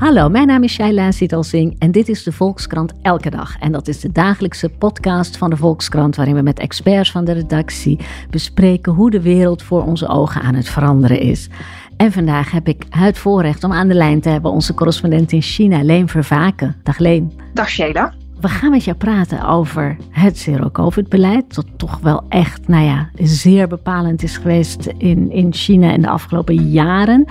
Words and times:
Hallo, 0.00 0.28
mijn 0.28 0.46
naam 0.46 0.62
is 0.62 0.72
Shaila 0.72 1.10
Sitalsing 1.10 1.76
en 1.78 1.90
dit 1.90 2.08
is 2.08 2.22
de 2.22 2.32
Volkskrant 2.32 2.92
Elke 3.02 3.30
Dag. 3.30 3.58
En 3.58 3.72
dat 3.72 3.88
is 3.88 4.00
de 4.00 4.12
dagelijkse 4.12 4.68
podcast 4.68 5.36
van 5.36 5.50
de 5.50 5.56
Volkskrant 5.56 6.16
waarin 6.16 6.34
we 6.34 6.42
met 6.42 6.58
experts 6.58 7.10
van 7.10 7.24
de 7.24 7.32
redactie 7.32 7.98
bespreken 8.30 8.92
hoe 8.92 9.10
de 9.10 9.20
wereld 9.20 9.62
voor 9.62 9.84
onze 9.84 10.08
ogen 10.08 10.42
aan 10.42 10.54
het 10.54 10.68
veranderen 10.68 11.20
is. 11.20 11.48
En 11.96 12.12
vandaag 12.12 12.50
heb 12.50 12.68
ik 12.68 12.82
het 12.90 13.18
voorrecht 13.18 13.64
om 13.64 13.72
aan 13.72 13.88
de 13.88 13.94
lijn 13.94 14.20
te 14.20 14.28
hebben 14.28 14.50
onze 14.50 14.74
correspondent 14.74 15.32
in 15.32 15.42
China, 15.42 15.82
Leen 15.82 16.08
Vervaken. 16.08 16.76
Dag 16.82 16.98
Leen. 16.98 17.32
Dag 17.54 17.68
Sheila. 17.68 18.12
We 18.40 18.48
gaan 18.48 18.70
met 18.70 18.84
jou 18.84 18.96
praten 18.96 19.46
over 19.46 19.96
het 20.10 20.38
zero-covid-beleid, 20.38 21.54
dat 21.54 21.66
toch 21.76 21.98
wel 21.98 22.24
echt, 22.28 22.68
nou 22.68 22.84
ja, 22.84 23.10
zeer 23.14 23.68
bepalend 23.68 24.22
is 24.22 24.36
geweest 24.36 24.86
in, 24.86 25.30
in 25.30 25.52
China 25.52 25.92
in 25.92 26.02
de 26.02 26.08
afgelopen 26.08 26.54
jaren. 26.54 27.24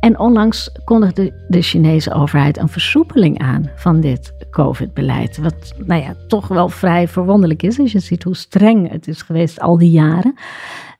En 0.00 0.18
onlangs 0.18 0.70
kondigde 0.84 1.46
de 1.48 1.62
Chinese 1.62 2.12
overheid 2.12 2.58
een 2.58 2.68
versoepeling 2.68 3.38
aan 3.38 3.70
van 3.76 4.00
dit 4.00 4.32
COVID-beleid. 4.50 5.38
Wat, 5.38 5.74
nou 5.84 6.02
ja, 6.02 6.14
toch 6.28 6.48
wel 6.48 6.68
vrij 6.68 7.08
verwonderlijk 7.08 7.62
is 7.62 7.78
als 7.78 7.92
je 7.92 8.00
ziet 8.00 8.22
hoe 8.22 8.36
streng 8.36 8.90
het 8.90 9.08
is 9.08 9.22
geweest 9.22 9.60
al 9.60 9.78
die 9.78 9.90
jaren. 9.90 10.34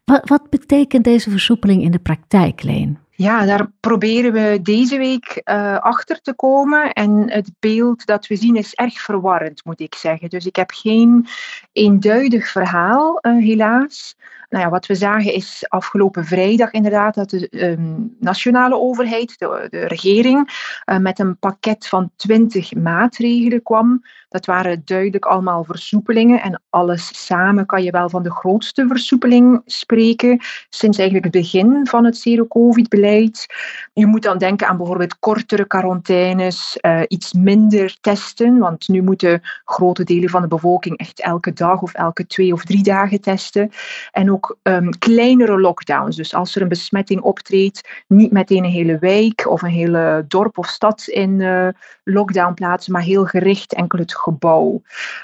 Wat, 0.05 0.29
wat 0.29 0.51
betekent 0.51 1.05
deze 1.05 1.31
versoepeling 1.31 1.83
in 1.83 1.91
de 1.91 1.99
praktijk, 1.99 2.63
Leen? 2.63 2.99
Ja, 3.17 3.45
daar 3.45 3.71
proberen 3.81 4.33
we 4.33 4.59
deze 4.63 4.99
week 4.99 5.41
uh, 5.45 5.79
achter 5.79 6.21
te 6.21 6.35
komen. 6.35 6.93
En 6.93 7.31
het 7.31 7.51
beeld 7.59 8.07
dat 8.07 8.27
we 8.27 8.37
zien 8.37 8.57
is 8.57 8.75
erg 8.75 9.01
verwarrend, 9.01 9.65
moet 9.65 9.81
ik 9.81 9.95
zeggen. 9.95 10.29
Dus 10.29 10.47
ik 10.47 10.57
heb 10.57 10.71
geen 10.71 11.27
eenduidig 11.73 12.49
verhaal, 12.49 13.19
uh, 13.21 13.45
helaas. 13.45 14.17
Nou 14.49 14.65
ja, 14.65 14.71
wat 14.71 14.87
we 14.87 14.95
zagen 14.95 15.33
is 15.33 15.65
afgelopen 15.69 16.25
vrijdag 16.25 16.71
inderdaad 16.71 17.15
dat 17.15 17.31
de 17.31 17.49
um, 17.51 18.17
nationale 18.21 18.79
overheid, 18.79 19.39
de, 19.39 19.67
de 19.71 19.87
regering, 19.87 20.51
uh, 20.91 20.99
met 20.99 21.19
een 21.19 21.39
pakket 21.39 21.87
van 21.87 22.11
20 22.17 22.75
maatregelen 22.75 23.63
kwam. 23.63 24.03
Dat 24.29 24.47
waren 24.47 24.83
duidelijk 24.85 25.25
allemaal 25.25 25.65
versoepelingen 25.65 26.43
en 26.43 26.63
alles 26.71 27.25
samen 27.25 27.67
kan 27.67 27.83
je 27.83 27.91
wel 27.91 28.09
van 28.09 28.23
de 28.23 28.31
grootste 28.31 28.87
versoepeling 28.87 29.63
spreken 29.65 30.41
sinds 30.69 30.99
eigenlijk 30.99 31.35
het 31.35 31.43
begin 31.43 31.87
van 31.87 32.05
het 32.05 32.17
zero-covid-beleid. 32.17 33.47
Je 33.93 34.07
moet 34.07 34.23
dan 34.23 34.39
denken 34.39 34.69
aan 34.69 34.77
bijvoorbeeld 34.77 35.19
kortere 35.19 35.67
quarantaines, 35.67 36.79
uh, 36.81 37.03
iets 37.09 37.33
minder 37.33 37.97
testen, 38.01 38.59
want 38.59 38.89
nu 38.89 39.03
moeten 39.03 39.41
grote 39.65 40.05
delen 40.05 40.31
van 40.31 40.43
de 40.43 40.49
bevolking 40.49 40.97
echt 40.97 41.21
elke 41.21 41.53
dag 41.53 41.83
of 41.83 41.95
elke 41.95 42.27
twee 42.27 42.53
of 42.53 42.65
drie 42.65 42.83
dagen 42.83 43.21
testen. 43.21 43.71
En 44.13 44.33
ook 44.33 44.36
um, 44.63 44.99
kleinere 44.99 45.61
lockdowns. 45.61 46.17
Dus 46.17 46.35
als 46.35 46.57
er 46.57 46.63
een 46.63 46.69
besmetting 46.69 47.21
optreedt, 47.21 47.89
niet 48.09 48.33
meteen 48.33 48.65
een 48.65 48.71
hele 48.71 48.99
wijk 48.99 49.47
of 49.49 49.63
een 49.63 49.71
hele 49.71 50.25
dorp 50.29 50.59
of 50.59 50.67
stad 50.67 51.07
in 51.07 51.41
uh, 51.41 51.69
lockdown 52.05 52.55
plaatsen, 52.55 52.93
maar 52.93 53.03
heel 53.03 53.25
gericht 53.25 53.75
enkel 53.75 53.99
het 53.99 54.15
gebouw. 54.15 54.83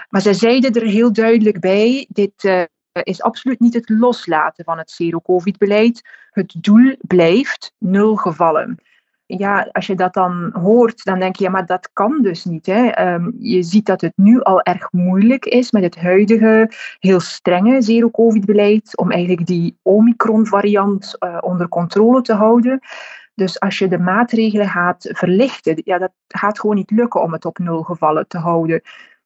Maar 0.08 0.20
zij 0.20 0.34
zeiden 0.34 0.72
er 0.72 0.86
heel 0.86 1.12
duidelijk 1.12 1.60
bij: 1.60 2.06
dit 2.08 2.44
uh, 2.44 2.62
is 3.02 3.22
absoluut 3.22 3.60
niet 3.60 3.74
het 3.74 3.88
loslaten 3.88 4.64
van 4.64 4.78
het 4.78 4.90
zero-covid-beleid. 4.90 6.08
Het 6.30 6.54
doel 6.60 6.96
blijft 7.00 7.72
nul 7.78 8.16
gevallen 8.16 8.78
ja, 9.38 9.68
als 9.72 9.86
je 9.86 9.94
dat 9.94 10.14
dan 10.14 10.50
hoort, 10.52 11.04
dan 11.04 11.18
denk 11.18 11.36
je, 11.36 11.44
ja, 11.44 11.50
maar 11.50 11.66
dat 11.66 11.90
kan 11.92 12.22
dus 12.22 12.44
niet. 12.44 12.66
Hè. 12.66 13.12
Um, 13.14 13.36
je 13.38 13.62
ziet 13.62 13.86
dat 13.86 14.00
het 14.00 14.12
nu 14.16 14.40
al 14.40 14.62
erg 14.62 14.92
moeilijk 14.92 15.44
is 15.44 15.70
met 15.70 15.82
het 15.82 15.96
huidige 15.96 16.70
heel 16.98 17.20
strenge 17.20 17.82
zero-covid-beleid 17.82 18.96
om 18.96 19.10
eigenlijk 19.10 19.46
die 19.46 19.78
Omicron-variant 19.82 21.16
uh, 21.18 21.38
onder 21.40 21.68
controle 21.68 22.20
te 22.20 22.34
houden. 22.34 22.80
Dus 23.34 23.60
als 23.60 23.78
je 23.78 23.88
de 23.88 23.98
maatregelen 23.98 24.68
gaat 24.68 25.08
verlichten, 25.12 25.80
ja, 25.84 25.98
dat 25.98 26.12
gaat 26.28 26.60
gewoon 26.60 26.76
niet 26.76 26.90
lukken 26.90 27.22
om 27.22 27.32
het 27.32 27.44
op 27.44 27.58
nul 27.58 27.82
gevallen 27.82 28.28
te 28.28 28.38
houden. 28.38 28.80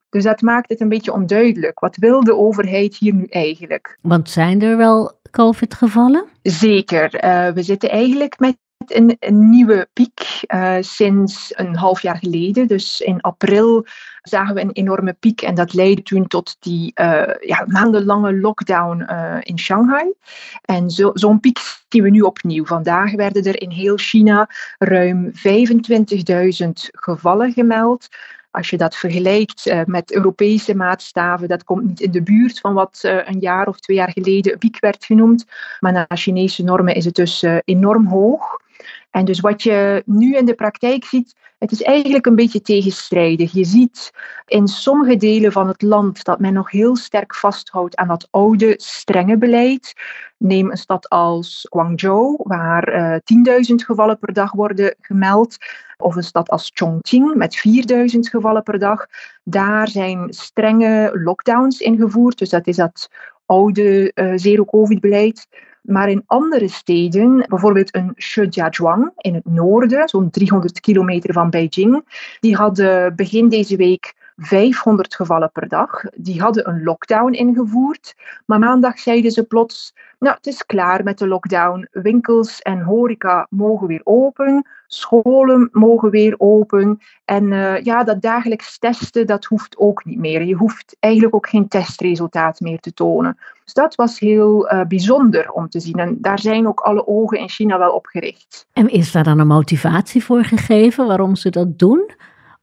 Dus 0.09 0.25
dat 0.25 0.41
maakt 0.41 0.69
het 0.69 0.81
een 0.81 0.89
beetje 0.89 1.13
onduidelijk. 1.13 1.81
Wat 1.81 1.97
wil 1.97 2.25
de 2.25 2.37
overheid 2.37 2.97
hier 2.97 3.15
nu 3.15 3.25
eigenlijk? 3.25 3.99
Want 4.01 4.31
zijn 4.31 4.63
er 4.63 4.77
wel 4.77 5.13
COVID-gevallen? 5.31 6.25
Zeker. 6.43 7.25
Uh, 7.25 7.49
we 7.49 7.63
zitten 7.63 7.91
eigenlijk 7.91 8.39
met 8.39 8.57
een, 8.95 9.17
een 9.19 9.51
nieuwe 9.51 9.89
piek 9.93 10.45
uh, 10.55 10.77
sinds 10.81 11.53
een 11.55 11.77
half 11.77 12.03
jaar 12.03 12.17
geleden. 12.17 12.67
Dus 12.67 13.01
in 13.01 13.21
april 13.21 13.87
zagen 14.23 14.55
we 14.55 14.61
een 14.61 14.73
enorme 14.73 15.13
piek 15.13 15.43
en 15.43 15.55
dat 15.55 15.75
leidde 15.75 16.03
toen 16.03 16.27
tot 16.27 16.57
die 16.61 16.93
uh, 17.01 17.23
ja, 17.41 17.65
maandenlange 17.67 18.41
lockdown 18.41 19.07
uh, 19.11 19.37
in 19.41 19.59
Shanghai. 19.59 20.13
En 20.63 20.91
zo, 20.91 21.11
zo'n 21.15 21.41
piek 21.41 21.59
zien 21.89 22.03
we 22.03 22.11
nu 22.11 22.21
opnieuw. 22.21 22.65
Vandaag 22.65 23.13
werden 23.13 23.45
er 23.45 23.61
in 23.61 23.71
heel 23.71 23.97
China 23.97 24.49
ruim 24.79 25.33
25.000 25.33 26.69
gevallen 26.93 27.53
gemeld. 27.53 28.09
Als 28.51 28.71
je 28.71 28.77
dat 28.77 28.97
vergelijkt 28.97 29.85
met 29.87 30.13
Europese 30.13 30.75
maatstaven, 30.75 31.49
dat 31.49 31.65
komt 31.65 31.85
niet 31.87 32.01
in 32.01 32.11
de 32.11 32.23
buurt 32.23 32.61
van 32.61 32.75
wat 32.75 32.99
een 33.03 33.39
jaar 33.39 33.69
of 33.69 33.81
twee 33.81 33.97
jaar 33.97 34.11
geleden 34.11 34.59
piek 34.59 34.81
werd 34.81 35.05
genoemd. 35.05 35.45
Maar 35.81 35.93
naar 35.93 36.07
Chinese 36.09 36.63
normen 36.63 36.95
is 36.95 37.05
het 37.05 37.15
dus 37.15 37.45
enorm 37.65 38.07
hoog. 38.07 38.65
En 39.11 39.25
dus 39.25 39.41
wat 39.41 39.63
je 39.63 40.03
nu 40.07 40.37
in 40.37 40.45
de 40.45 40.55
praktijk 40.55 41.05
ziet, 41.05 41.35
het 41.59 41.73
is 41.73 41.83
eigenlijk 41.83 42.27
een 42.27 42.35
beetje 42.35 42.61
tegenstrijdig. 42.61 43.53
Je 43.53 43.65
ziet 43.65 44.13
in 44.47 44.69
sommige 44.69 45.17
delen 45.17 45.53
van 45.53 45.69
het 45.69 45.83
land 45.83 46.25
dat 46.25 46.41
men 46.41 46.53
nog 46.53 46.71
heel 46.71 46.97
sterk 46.97 47.35
vasthoudt 47.35 47.97
aan 47.97 48.09
dat 48.09 48.29
oude, 48.31 48.75
strenge 48.77 49.37
beleid. 49.37 49.93
Neem 50.39 50.71
een 50.71 50.77
stad 50.77 51.09
als 51.09 51.67
Guangzhou, 51.71 52.37
waar 52.43 52.95
uh, 52.95 53.63
10.000 53.71 53.75
gevallen 53.75 54.19
per 54.19 54.33
dag 54.33 54.53
worden 54.53 54.95
gemeld. 55.01 55.57
Of 55.97 56.17
een 56.17 56.23
stad 56.23 56.49
als 56.49 56.71
Chongqing 56.75 57.35
met 57.35 57.63
4.000 57.93 58.19
gevallen 58.19 58.63
per 58.63 58.79
dag. 58.79 59.07
Daar 59.45 59.89
zijn 59.89 60.27
strenge 60.33 61.11
lockdowns 61.23 61.81
ingevoerd. 61.81 62.39
Dus 62.39 62.49
dat 62.49 62.67
is 62.67 62.77
dat 62.77 63.09
oude 63.47 64.13
uh, 64.15 64.33
zero-covid-beleid. 64.35 65.47
Maar 65.87 66.11
in 66.11 66.23
andere 66.27 66.69
steden, 66.69 67.45
bijvoorbeeld 67.49 67.95
een 67.95 68.13
Shijiazhuang 68.17 69.13
in 69.17 69.35
het 69.35 69.45
noorden, 69.45 70.09
zo'n 70.09 70.31
300 70.31 70.81
kilometer 70.81 71.33
van 71.33 71.51
Beijing, 71.51 72.05
die 72.41 72.57
hadden 72.57 73.17
begin 73.17 73.49
deze 73.49 73.77
week 73.77 74.15
500 74.37 75.15
gevallen 75.15 75.51
per 75.53 75.69
dag. 75.69 76.03
Die 76.15 76.41
hadden 76.41 76.69
een 76.69 76.83
lockdown 76.83 77.33
ingevoerd. 77.33 78.15
Maar 78.47 78.59
maandag 78.59 78.99
zeiden 78.99 79.31
ze 79.31 79.45
plots: 79.45 79.95
Nou, 80.19 80.35
het 80.37 80.47
is 80.47 80.67
klaar 80.67 81.05
met 81.05 81.19
de 81.19 81.29
lockdown. 81.29 81.89
Winkels 81.91 82.63
en 82.63 82.81
horeca 82.81 83.47
mogen 83.51 83.87
weer 83.87 84.01
open. 84.05 84.67
Scholen 84.87 85.69
mogen 85.73 86.11
weer 86.11 86.35
open. 86.39 87.01
En 87.25 87.45
uh, 87.45 87.81
ja, 87.81 88.05
dat 88.05 88.23
dagelijks 88.23 88.79
testen, 88.79 89.27
dat 89.27 89.45
hoeft 89.45 89.79
ook 89.79 90.05
niet 90.05 90.19
meer. 90.19 90.43
Je 90.43 90.55
hoeft 90.55 90.97
eigenlijk 91.01 91.35
ook 91.35 91.49
geen 91.49 91.69
testresultaat 91.69 92.61
meer 92.61 92.81
te 92.81 92.95
tonen. 92.95 93.39
Dus 93.65 93.75
dat 93.75 93.95
was 93.95 94.19
heel 94.19 94.73
uh, 94.73 94.85
bijzonder 94.85 95.51
om 95.51 95.69
te 95.69 95.81
zien. 95.81 95.99
En 95.99 96.17
daar 96.21 96.39
zijn 96.39 96.69
ook 96.69 96.81
alle 96.81 97.07
ogen 97.07 97.39
in 97.39 97.49
China 97.49 97.79
wel 97.79 97.93
op 97.93 98.07
gericht. 98.07 98.67
En 98.73 98.89
is 98.89 99.13
daar 99.13 99.25
dan 99.25 99.39
een 99.39 99.47
motivatie 99.47 100.25
voor 100.25 100.45
gegeven 100.45 101.07
waarom 101.07 101.37
ze 101.37 101.51
dat 101.51 101.79
doen? 101.79 102.11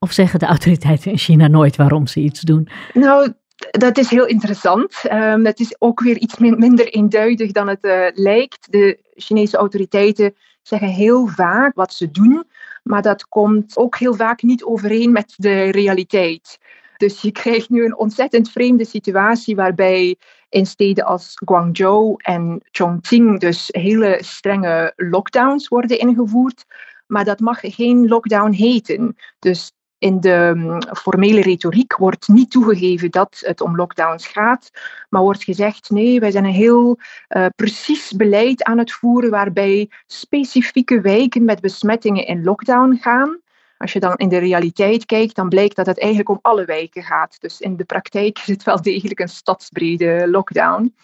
Of 0.03 0.11
zeggen 0.11 0.39
de 0.39 0.45
autoriteiten 0.45 1.11
in 1.11 1.17
China 1.17 1.47
nooit 1.47 1.75
waarom 1.75 2.07
ze 2.07 2.19
iets 2.19 2.41
doen? 2.41 2.69
Nou, 2.93 3.33
dat 3.71 3.97
is 3.97 4.09
heel 4.09 4.25
interessant. 4.25 5.01
Um, 5.11 5.45
het 5.45 5.59
is 5.59 5.75
ook 5.79 5.99
weer 5.99 6.17
iets 6.17 6.37
min 6.37 6.59
minder 6.59 6.87
eenduidig 6.87 7.51
dan 7.51 7.67
het 7.67 7.83
uh, 7.85 8.07
lijkt. 8.13 8.71
De 8.71 8.99
Chinese 9.15 9.57
autoriteiten 9.57 10.35
zeggen 10.61 10.87
heel 10.87 11.27
vaak 11.27 11.75
wat 11.75 11.93
ze 11.93 12.11
doen, 12.11 12.43
maar 12.83 13.01
dat 13.01 13.27
komt 13.27 13.77
ook 13.77 13.97
heel 13.97 14.13
vaak 14.13 14.41
niet 14.41 14.63
overeen 14.63 15.11
met 15.11 15.33
de 15.37 15.69
realiteit. 15.69 16.57
Dus 16.97 17.21
je 17.21 17.31
krijgt 17.31 17.69
nu 17.69 17.85
een 17.85 17.97
ontzettend 17.97 18.51
vreemde 18.51 18.85
situatie 18.85 19.55
waarbij 19.55 20.15
in 20.49 20.65
steden 20.65 21.05
als 21.05 21.33
Guangzhou 21.45 22.15
en 22.17 22.61
Chongqing 22.71 23.39
dus 23.39 23.67
hele 23.71 24.17
strenge 24.21 24.93
lockdowns 24.95 25.67
worden 25.67 25.99
ingevoerd. 25.99 26.63
Maar 27.07 27.25
dat 27.25 27.39
mag 27.39 27.59
geen 27.61 28.07
lockdown 28.07 28.51
heten. 28.51 29.15
Dus 29.39 29.71
in 30.03 30.19
de 30.19 30.53
um, 30.55 30.81
formele 30.95 31.41
retoriek 31.41 31.97
wordt 31.97 32.27
niet 32.27 32.51
toegegeven 32.51 33.11
dat 33.11 33.41
het 33.45 33.61
om 33.61 33.75
lockdowns 33.75 34.27
gaat, 34.27 34.71
maar 35.09 35.21
wordt 35.21 35.43
gezegd: 35.43 35.89
nee, 35.89 36.19
wij 36.19 36.31
zijn 36.31 36.45
een 36.45 36.51
heel 36.51 36.99
uh, 37.29 37.45
precies 37.55 38.11
beleid 38.11 38.63
aan 38.63 38.77
het 38.77 38.91
voeren 38.91 39.29
waarbij 39.29 39.89
specifieke 40.05 41.01
wijken 41.01 41.43
met 41.45 41.61
besmettingen 41.61 42.25
in 42.25 42.43
lockdown 42.43 42.97
gaan. 43.01 43.41
Als 43.77 43.93
je 43.93 43.99
dan 43.99 44.15
in 44.15 44.29
de 44.29 44.37
realiteit 44.37 45.05
kijkt, 45.05 45.35
dan 45.35 45.49
blijkt 45.49 45.75
dat 45.75 45.85
het 45.85 45.99
eigenlijk 45.99 46.29
om 46.29 46.39
alle 46.41 46.65
wijken 46.65 47.03
gaat. 47.03 47.41
Dus 47.41 47.59
in 47.59 47.75
de 47.75 47.85
praktijk 47.85 48.39
is 48.39 48.47
het 48.47 48.63
wel 48.63 48.81
degelijk 48.81 49.19
een 49.19 49.29
stadsbrede 49.29 50.27
lockdown. 50.29 50.95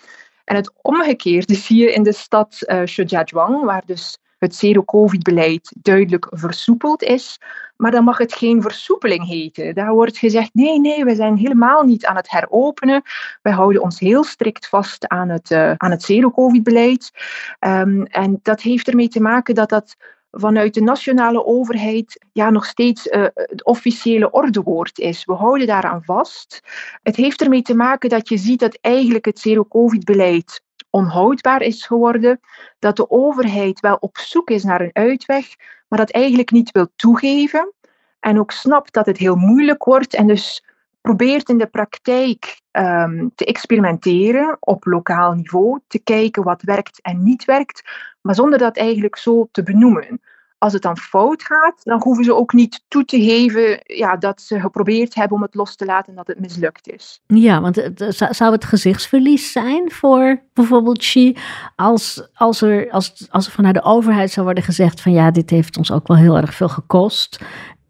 En 0.43 0.55
het 0.55 0.71
omgekeerde 0.81 1.55
zie 1.55 1.77
je 1.77 1.93
in 1.93 2.03
de 2.03 2.13
stad 2.13 2.57
uh, 2.61 2.85
Shijiazhuang, 2.85 3.63
waar 3.63 3.83
dus 3.85 4.17
het 4.39 4.55
zero-covid-beleid 4.55 5.73
duidelijk 5.81 6.27
versoepeld 6.29 7.03
is. 7.03 7.39
Maar 7.77 7.91
dan 7.91 8.03
mag 8.03 8.17
het 8.17 8.33
geen 8.33 8.61
versoepeling 8.61 9.27
heten. 9.27 9.75
Daar 9.75 9.93
wordt 9.93 10.17
gezegd: 10.17 10.53
nee, 10.53 10.79
nee, 10.79 11.03
we 11.03 11.15
zijn 11.15 11.35
helemaal 11.37 11.83
niet 11.83 12.05
aan 12.05 12.15
het 12.15 12.31
heropenen. 12.31 13.01
Wij 13.41 13.53
houden 13.53 13.81
ons 13.81 13.99
heel 13.99 14.23
strikt 14.23 14.67
vast 14.67 15.07
aan 15.07 15.29
het, 15.29 15.51
uh, 15.51 15.73
aan 15.77 15.91
het 15.91 16.03
zero-covid-beleid. 16.03 17.11
Um, 17.59 18.05
en 18.05 18.39
dat 18.43 18.61
heeft 18.61 18.87
ermee 18.87 19.07
te 19.07 19.21
maken 19.21 19.55
dat 19.55 19.69
dat 19.69 19.95
vanuit 20.31 20.73
de 20.73 20.81
nationale 20.81 21.45
overheid 21.45 22.25
ja, 22.33 22.49
nog 22.49 22.65
steeds 22.65 23.07
uh, 23.07 23.25
het 23.33 23.65
officiële 23.65 24.31
ordewoord 24.31 24.99
is. 24.99 25.25
We 25.25 25.33
houden 25.33 25.67
daaraan 25.67 26.03
vast. 26.03 26.61
Het 27.03 27.15
heeft 27.15 27.41
ermee 27.41 27.61
te 27.61 27.75
maken 27.75 28.09
dat 28.09 28.29
je 28.29 28.37
ziet 28.37 28.59
dat 28.59 28.77
eigenlijk 28.81 29.25
het 29.25 29.39
zero-covid-beleid 29.39 30.61
onhoudbaar 30.89 31.61
is 31.61 31.85
geworden, 31.85 32.39
dat 32.79 32.95
de 32.95 33.09
overheid 33.09 33.79
wel 33.79 33.97
op 33.99 34.17
zoek 34.17 34.49
is 34.49 34.63
naar 34.63 34.81
een 34.81 34.93
uitweg, 34.93 35.55
maar 35.87 35.99
dat 35.99 36.11
eigenlijk 36.11 36.51
niet 36.51 36.71
wil 36.71 36.87
toegeven 36.95 37.73
en 38.19 38.39
ook 38.39 38.51
snapt 38.51 38.93
dat 38.93 39.05
het 39.05 39.17
heel 39.17 39.35
moeilijk 39.35 39.83
wordt 39.83 40.13
en 40.13 40.27
dus 40.27 40.63
probeert 41.01 41.49
in 41.49 41.57
de 41.57 41.67
praktijk 41.67 42.61
um, 42.71 43.31
te 43.35 43.45
experimenteren 43.45 44.57
op 44.59 44.85
lokaal 44.85 45.33
niveau, 45.33 45.79
te 45.87 45.99
kijken 45.99 46.43
wat 46.43 46.61
werkt 46.61 47.01
en 47.01 47.23
niet 47.23 47.45
werkt, 47.45 47.81
maar 48.21 48.35
zonder 48.35 48.59
dat 48.59 48.77
eigenlijk 48.77 49.15
zo 49.15 49.47
te 49.51 49.63
benoemen. 49.63 50.21
Als 50.59 50.73
het 50.73 50.81
dan 50.81 50.97
fout 50.97 51.43
gaat, 51.43 51.83
dan 51.83 52.01
hoeven 52.03 52.23
ze 52.23 52.35
ook 52.35 52.53
niet 52.53 52.83
toe 52.87 53.05
te 53.05 53.21
geven 53.21 53.79
ja, 53.83 54.17
dat 54.17 54.41
ze 54.41 54.59
geprobeerd 54.59 55.15
hebben 55.15 55.37
om 55.37 55.43
het 55.43 55.55
los 55.55 55.75
te 55.75 55.85
laten 55.85 56.09
en 56.09 56.15
dat 56.15 56.27
het 56.27 56.39
mislukt 56.39 56.89
is. 56.89 57.21
Ja, 57.27 57.61
want 57.61 57.91
zou 58.29 58.51
het 58.51 58.65
gezichtsverlies 58.65 59.51
zijn 59.51 59.91
voor 59.91 60.41
bijvoorbeeld 60.53 60.97
Xi 60.97 61.37
als, 61.75 62.29
als, 62.33 62.61
er, 62.61 62.91
als, 62.91 63.27
als 63.29 63.45
er 63.45 63.51
vanuit 63.51 63.75
de 63.75 63.83
overheid 63.83 64.31
zou 64.31 64.45
worden 64.45 64.63
gezegd 64.63 65.01
van 65.01 65.11
ja, 65.11 65.31
dit 65.31 65.49
heeft 65.49 65.77
ons 65.77 65.91
ook 65.91 66.07
wel 66.07 66.17
heel 66.17 66.37
erg 66.37 66.53
veel 66.53 66.69
gekost 66.69 67.39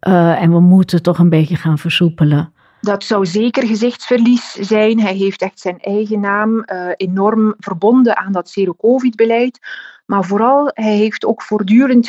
uh, 0.07 0.41
en 0.41 0.51
we 0.51 0.59
moeten 0.59 1.01
toch 1.01 1.19
een 1.19 1.29
beetje 1.29 1.55
gaan 1.55 1.77
versoepelen? 1.77 2.53
Dat 2.81 3.03
zou 3.03 3.25
zeker 3.25 3.67
gezichtsverlies 3.67 4.51
zijn. 4.51 4.99
Hij 4.99 5.15
heeft 5.15 5.41
echt 5.41 5.59
zijn 5.59 5.79
eigen 5.79 6.19
naam 6.19 6.63
uh, 6.65 6.89
enorm 6.95 7.53
verbonden 7.57 8.17
aan 8.17 8.31
dat 8.31 8.49
zero-covid-beleid. 8.49 9.59
Maar 10.05 10.23
vooral, 10.25 10.71
hij 10.73 10.95
heeft 10.95 11.25
ook 11.25 11.41
voortdurend 11.41 12.07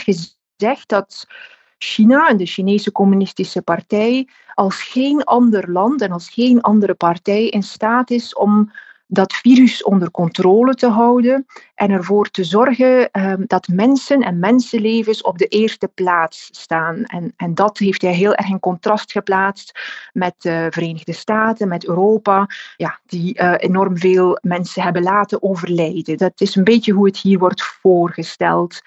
gezegd 0.61 0.89
dat 0.89 1.27
China 1.79 2.29
en 2.29 2.37
de 2.37 2.47
Chinese 2.47 2.93
Communistische 2.93 3.63
Partij 3.63 4.29
als 4.55 4.83
geen 4.83 5.25
ander 5.25 5.71
land 5.71 6.01
en 6.01 6.13
als 6.13 6.31
geen 6.31 6.61
andere 6.61 6.95
partij 6.95 7.49
in 7.49 7.63
staat 7.63 8.11
is 8.11 8.35
om 8.35 8.73
dat 9.13 9.33
virus 9.33 9.83
onder 9.83 10.11
controle 10.11 10.75
te 10.75 10.89
houden 10.89 11.47
en 11.75 11.91
ervoor 11.91 12.31
te 12.31 12.45
zorgen 12.45 13.09
um, 13.13 13.45
dat 13.47 13.69
mensen 13.69 14.21
en 14.21 14.39
mensenlevens 14.39 15.23
op 15.23 15.39
de 15.39 15.47
eerste 15.47 15.89
plaats 15.95 16.49
staan. 16.51 17.05
En, 17.05 17.33
en 17.37 17.55
dat 17.55 17.79
heeft 17.79 18.03
hij 18.03 18.15
heel 18.15 18.35
erg 18.35 18.49
in 18.49 18.61
contrast 18.61 19.13
geplaatst 19.13 19.79
met 20.13 20.35
de 20.39 20.67
Verenigde 20.71 21.13
Staten, 21.13 21.69
met 21.69 21.87
Europa, 21.87 22.47
ja, 22.77 22.99
die 23.07 23.41
uh, 23.41 23.55
enorm 23.57 23.99
veel 23.99 24.39
mensen 24.43 24.83
hebben 24.83 25.03
laten 25.03 25.43
overlijden. 25.43 26.17
Dat 26.17 26.41
is 26.41 26.57
een 26.57 26.65
beetje 26.65 26.93
hoe 26.93 27.07
het 27.07 27.19
hier 27.19 27.39
wordt 27.39 27.63
voorgesteld. 27.63 28.81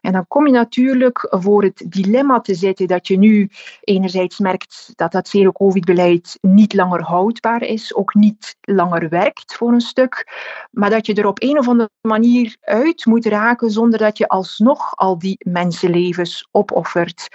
En 0.00 0.12
dan 0.12 0.26
kom 0.28 0.46
je 0.46 0.52
natuurlijk 0.52 1.26
voor 1.30 1.62
het 1.62 1.84
dilemma 1.88 2.40
te 2.40 2.54
zitten 2.54 2.86
dat 2.86 3.06
je 3.06 3.18
nu 3.18 3.50
enerzijds 3.80 4.38
merkt 4.38 4.92
dat 4.96 5.12
dat 5.12 5.28
zero-covid-beleid 5.28 6.38
niet 6.40 6.74
langer 6.74 7.02
houdbaar 7.02 7.62
is, 7.62 7.94
ook 7.94 8.14
niet 8.14 8.56
langer 8.60 9.08
werkt 9.08 9.54
voor 9.54 9.69
een 9.72 9.80
stuk, 9.80 10.26
maar 10.70 10.90
dat 10.90 11.06
je 11.06 11.14
er 11.14 11.26
op 11.26 11.42
een 11.42 11.58
of 11.58 11.68
andere 11.68 11.90
manier 12.00 12.56
uit 12.60 13.06
moet 13.06 13.26
raken 13.26 13.70
zonder 13.70 13.98
dat 13.98 14.18
je 14.18 14.28
alsnog 14.28 14.96
al 14.96 15.18
die 15.18 15.36
mensenlevens 15.38 16.48
opoffert. 16.50 17.28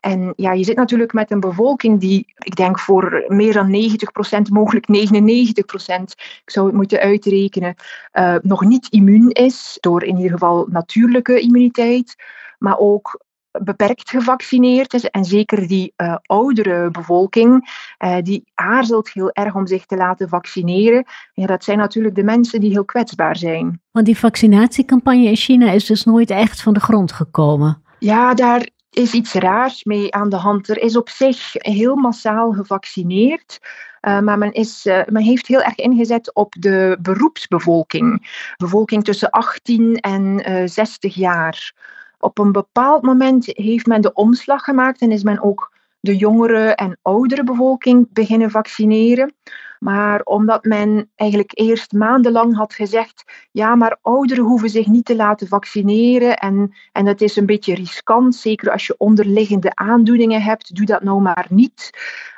En 0.00 0.32
ja, 0.36 0.52
je 0.52 0.64
zit 0.64 0.76
natuurlijk 0.76 1.12
met 1.12 1.30
een 1.30 1.40
bevolking 1.40 2.00
die, 2.00 2.32
ik 2.38 2.56
denk 2.56 2.78
voor 2.78 3.24
meer 3.26 3.52
dan 3.52 3.92
90%, 4.38 4.52
mogelijk 4.52 4.86
99%, 4.86 4.92
ik 6.44 6.50
zou 6.50 6.66
het 6.66 6.74
moeten 6.74 7.00
uitrekenen, 7.00 7.74
uh, 8.12 8.34
nog 8.42 8.64
niet 8.64 8.88
immuun 8.90 9.30
is 9.30 9.76
door 9.80 10.02
in 10.02 10.16
ieder 10.16 10.32
geval 10.32 10.66
natuurlijke 10.70 11.40
immuniteit 11.40 12.14
maar 12.58 12.78
ook 12.78 13.20
beperkt 13.62 14.10
gevaccineerd 14.10 14.94
is. 14.94 15.04
En 15.04 15.24
zeker 15.24 15.68
die 15.68 15.92
uh, 15.96 16.16
oudere 16.22 16.90
bevolking, 16.90 17.70
uh, 18.04 18.16
die 18.22 18.44
aarzelt 18.54 19.10
heel 19.12 19.30
erg 19.32 19.54
om 19.54 19.66
zich 19.66 19.86
te 19.86 19.96
laten 19.96 20.28
vaccineren. 20.28 21.04
Ja, 21.32 21.46
dat 21.46 21.64
zijn 21.64 21.78
natuurlijk 21.78 22.14
de 22.14 22.22
mensen 22.22 22.60
die 22.60 22.70
heel 22.70 22.84
kwetsbaar 22.84 23.36
zijn. 23.36 23.80
Want 23.90 24.06
die 24.06 24.18
vaccinatiecampagne 24.18 25.24
in 25.24 25.36
China 25.36 25.70
is 25.70 25.86
dus 25.86 26.04
nooit 26.04 26.30
echt 26.30 26.62
van 26.62 26.74
de 26.74 26.80
grond 26.80 27.12
gekomen. 27.12 27.82
Ja, 27.98 28.34
daar 28.34 28.68
is 28.90 29.12
iets 29.12 29.32
raars 29.32 29.84
mee 29.84 30.14
aan 30.14 30.28
de 30.28 30.36
hand. 30.36 30.68
Er 30.68 30.78
is 30.78 30.96
op 30.96 31.08
zich 31.08 31.52
heel 31.52 31.96
massaal 31.96 32.52
gevaccineerd. 32.52 33.58
Uh, 34.00 34.20
maar 34.20 34.38
men, 34.38 34.52
is, 34.52 34.86
uh, 34.86 35.00
men 35.06 35.22
heeft 35.22 35.46
heel 35.46 35.62
erg 35.62 35.74
ingezet 35.74 36.34
op 36.34 36.54
de 36.58 36.98
beroepsbevolking. 37.00 38.30
Bevolking 38.56 39.04
tussen 39.04 39.30
18 39.30 39.96
en 39.96 40.50
uh, 40.50 40.62
60 40.64 41.14
jaar. 41.14 41.72
Op 42.18 42.38
een 42.38 42.52
bepaald 42.52 43.02
moment 43.02 43.46
heeft 43.46 43.86
men 43.86 44.00
de 44.00 44.12
omslag 44.12 44.64
gemaakt 44.64 45.00
en 45.00 45.12
is 45.12 45.22
men 45.22 45.42
ook 45.42 45.76
de 46.00 46.16
jongere 46.16 46.74
en 46.74 46.98
oudere 47.02 47.44
bevolking 47.44 48.12
beginnen 48.12 48.50
vaccineren. 48.50 49.34
Maar 49.78 50.20
omdat 50.22 50.64
men 50.64 51.10
eigenlijk 51.14 51.50
eerst 51.54 51.92
maandenlang 51.92 52.56
had 52.56 52.74
gezegd, 52.74 53.24
ja, 53.52 53.74
maar 53.74 53.98
ouderen 54.02 54.44
hoeven 54.44 54.70
zich 54.70 54.86
niet 54.86 55.04
te 55.04 55.16
laten 55.16 55.48
vaccineren 55.48 56.36
en, 56.36 56.74
en 56.92 57.06
het 57.06 57.20
is 57.20 57.36
een 57.36 57.46
beetje 57.46 57.74
riskant, 57.74 58.34
zeker 58.34 58.70
als 58.70 58.86
je 58.86 58.94
onderliggende 58.98 59.74
aandoeningen 59.74 60.42
hebt, 60.42 60.76
doe 60.76 60.86
dat 60.86 61.02
nou 61.02 61.20
maar 61.20 61.46
niet. 61.48 61.90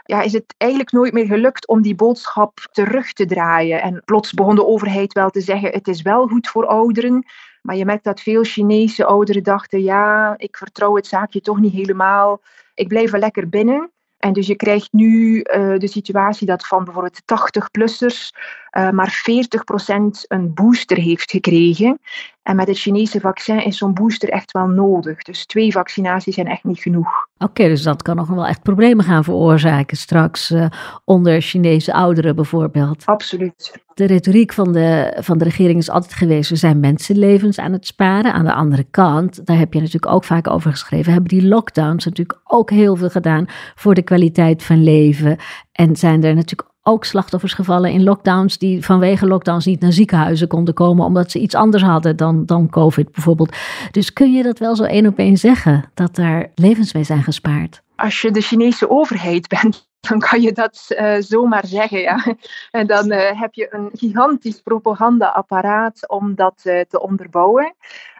Ja, 0.04 0.22
is 0.22 0.32
het 0.32 0.54
eigenlijk 0.56 0.92
nooit 0.92 1.12
meer 1.12 1.26
gelukt 1.26 1.66
om 1.66 1.82
die 1.82 1.94
boodschap 1.94 2.58
terug 2.72 3.12
te 3.12 3.26
draaien. 3.26 3.82
En 3.82 4.02
plots 4.04 4.32
begon 4.32 4.54
de 4.54 4.66
overheid 4.66 5.12
wel 5.12 5.30
te 5.30 5.40
zeggen, 5.40 5.70
het 5.70 5.88
is 5.88 6.02
wel 6.02 6.26
goed 6.26 6.48
voor 6.48 6.66
ouderen, 6.66 7.24
maar 7.62 7.76
je 7.76 7.84
merkt 7.84 8.04
dat 8.04 8.20
veel 8.20 8.44
Chinese 8.44 9.04
ouderen 9.04 9.42
dachten, 9.42 9.82
ja, 9.82 10.34
ik 10.36 10.56
vertrouw 10.56 10.96
het 10.96 11.06
zaakje 11.06 11.40
toch 11.40 11.60
niet 11.60 11.72
helemaal. 11.72 12.40
Ik 12.74 12.88
blijf 12.88 13.10
wel 13.10 13.20
lekker 13.20 13.48
binnen. 13.48 13.90
En 14.18 14.32
dus 14.32 14.46
je 14.46 14.56
krijgt 14.56 14.92
nu 14.92 15.36
uh, 15.36 15.78
de 15.78 15.88
situatie 15.88 16.46
dat 16.46 16.66
van 16.66 16.84
bijvoorbeeld 16.84 17.20
80-plussers 17.20 18.30
uh, 18.78 18.90
maar 18.90 19.22
40% 19.30 20.26
een 20.28 20.54
booster 20.54 20.96
heeft 20.96 21.30
gekregen. 21.30 21.98
En 22.42 22.56
met 22.56 22.68
het 22.68 22.78
Chinese 22.78 23.20
vaccin 23.20 23.64
is 23.64 23.78
zo'n 23.78 23.94
booster 23.94 24.28
echt 24.28 24.52
wel 24.52 24.66
nodig. 24.66 25.22
Dus 25.22 25.46
twee 25.46 25.72
vaccinaties 25.72 26.34
zijn 26.34 26.46
echt 26.46 26.64
niet 26.64 26.78
genoeg. 26.78 27.08
Oké, 27.38 27.68
dus 27.68 27.82
dat 27.82 28.02
kan 28.02 28.16
nog 28.16 28.28
wel 28.28 28.46
echt 28.46 28.62
problemen 28.62 29.04
gaan 29.04 29.24
veroorzaken 29.24 29.96
straks 29.96 30.50
uh, 30.50 30.66
onder 31.04 31.40
Chinese 31.40 31.92
ouderen 31.92 32.34
bijvoorbeeld. 32.34 33.06
Absoluut. 33.06 33.78
De 33.94 34.04
retoriek 34.04 34.52
van 34.52 34.72
de, 34.72 35.16
van 35.20 35.38
de 35.38 35.44
regering 35.44 35.78
is 35.78 35.90
altijd 35.90 36.14
geweest, 36.14 36.50
we 36.50 36.56
zijn 36.56 36.80
mensenlevens 36.80 37.58
aan 37.58 37.72
het 37.72 37.86
sparen. 37.86 38.32
Aan 38.32 38.44
de 38.44 38.54
andere 38.54 38.84
kant, 38.90 39.46
daar 39.46 39.58
heb 39.58 39.72
je 39.72 39.80
natuurlijk 39.80 40.12
ook 40.12 40.24
vaak 40.24 40.48
over 40.48 40.70
geschreven, 40.70 41.12
hebben 41.12 41.38
die 41.38 41.48
lockdowns 41.48 42.04
natuurlijk 42.04 42.40
ook 42.44 42.70
heel 42.70 42.96
veel 42.96 43.10
gedaan 43.10 43.44
voor 43.74 43.94
de 43.94 44.02
kwaliteit 44.02 44.62
van 44.62 44.82
leven. 44.82 45.36
En 45.72 45.96
zijn 45.96 46.24
er 46.24 46.34
natuurlijk 46.34 46.69
ook 46.82 47.04
slachtoffers 47.04 47.52
gevallen 47.52 47.90
in 47.90 48.02
lockdowns 48.02 48.58
die 48.58 48.84
vanwege 48.84 49.26
lockdowns 49.26 49.64
niet 49.64 49.80
naar 49.80 49.92
ziekenhuizen 49.92 50.48
konden 50.48 50.74
komen 50.74 51.04
omdat 51.04 51.30
ze 51.30 51.38
iets 51.38 51.54
anders 51.54 51.82
hadden 51.82 52.16
dan, 52.16 52.46
dan 52.46 52.68
COVID 52.70 53.12
bijvoorbeeld. 53.12 53.56
Dus 53.90 54.12
kun 54.12 54.32
je 54.32 54.42
dat 54.42 54.58
wel 54.58 54.76
zo 54.76 54.84
één 54.84 55.06
op 55.06 55.18
één 55.18 55.36
zeggen, 55.36 55.90
dat 55.94 56.14
daar 56.14 56.50
levens 56.54 56.90
zijn 56.90 57.22
gespaard? 57.22 57.82
Als 57.96 58.20
je 58.20 58.30
de 58.30 58.40
Chinese 58.40 58.90
overheid 58.90 59.48
bent, 59.60 59.88
dan 60.00 60.18
kan 60.18 60.40
je 60.40 60.52
dat 60.52 60.86
uh, 60.88 61.14
zomaar 61.18 61.66
zeggen. 61.66 62.00
Ja. 62.00 62.36
En 62.70 62.86
dan 62.86 63.12
uh, 63.12 63.40
heb 63.40 63.54
je 63.54 63.74
een 63.74 63.90
gigantisch 63.92 64.60
propagandaapparaat 64.60 66.08
om 66.08 66.34
dat 66.34 66.62
uh, 66.64 66.80
te 66.88 67.00
onderbouwen. 67.00 67.74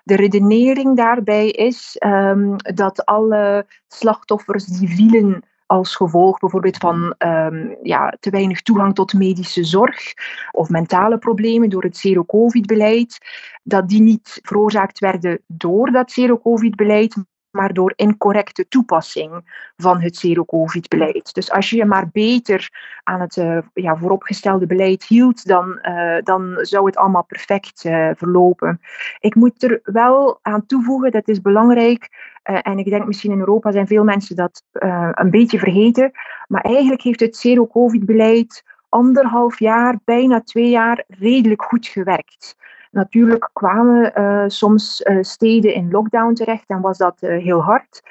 De 0.04 0.16
redenering 0.16 0.96
daarbij 0.96 1.48
is 1.48 1.96
um, 2.06 2.56
dat 2.56 3.04
alle 3.04 3.66
slachtoffers 3.88 4.64
die 4.64 4.88
vielen 4.88 5.42
als 5.70 5.96
gevolg 5.96 6.38
bijvoorbeeld 6.38 6.76
van 6.76 7.14
um, 7.18 7.76
ja, 7.82 8.16
te 8.20 8.30
weinig 8.30 8.62
toegang 8.62 8.94
tot 8.94 9.12
medische 9.12 9.64
zorg 9.64 10.12
of 10.50 10.68
mentale 10.68 11.18
problemen 11.18 11.70
door 11.70 11.82
het 11.82 11.96
zero-covid-beleid, 11.96 13.18
dat 13.62 13.88
die 13.88 14.02
niet 14.02 14.38
veroorzaakt 14.42 14.98
werden 14.98 15.40
door 15.46 15.90
dat 15.90 16.10
zero-covid-beleid, 16.10 17.16
maar 17.50 17.72
door 17.72 17.92
incorrecte 17.96 18.68
toepassing 18.68 19.30
van 19.76 20.00
het 20.00 20.16
zero-covid-beleid. 20.16 21.34
Dus 21.34 21.50
als 21.50 21.70
je 21.70 21.76
je 21.76 21.84
maar 21.84 22.08
beter 22.12 22.70
aan 23.02 23.20
het 23.20 23.36
uh, 23.36 23.58
ja, 23.74 23.96
vooropgestelde 23.96 24.66
beleid 24.66 25.04
hield, 25.04 25.46
dan, 25.46 25.78
uh, 25.82 26.18
dan 26.22 26.58
zou 26.60 26.86
het 26.86 26.96
allemaal 26.96 27.24
perfect 27.24 27.84
uh, 27.84 28.10
verlopen. 28.14 28.80
Ik 29.18 29.34
moet 29.34 29.62
er 29.62 29.80
wel 29.82 30.38
aan 30.42 30.66
toevoegen, 30.66 31.10
dat 31.10 31.28
is 31.28 31.40
belangrijk, 31.40 32.08
en 32.42 32.78
ik 32.78 32.90
denk 32.90 33.06
misschien 33.06 33.32
in 33.32 33.38
Europa 33.38 33.72
zijn 33.72 33.86
veel 33.86 34.04
mensen 34.04 34.36
dat 34.36 34.62
een 35.10 35.30
beetje 35.30 35.58
vergeten, 35.58 36.10
maar 36.48 36.60
eigenlijk 36.60 37.02
heeft 37.02 37.20
het 37.20 37.36
zero-covid-beleid 37.36 38.64
anderhalf 38.88 39.58
jaar, 39.58 39.98
bijna 40.04 40.40
twee 40.40 40.68
jaar 40.68 41.04
redelijk 41.08 41.62
goed 41.62 41.86
gewerkt. 41.86 42.56
Natuurlijk 42.90 43.50
kwamen 43.52 44.12
uh, 44.18 44.44
soms 44.46 45.00
uh, 45.00 45.18
steden 45.20 45.74
in 45.74 45.90
lockdown 45.90 46.32
terecht 46.32 46.68
en 46.68 46.80
was 46.80 46.98
dat 46.98 47.16
uh, 47.20 47.42
heel 47.42 47.62
hard. 47.62 48.02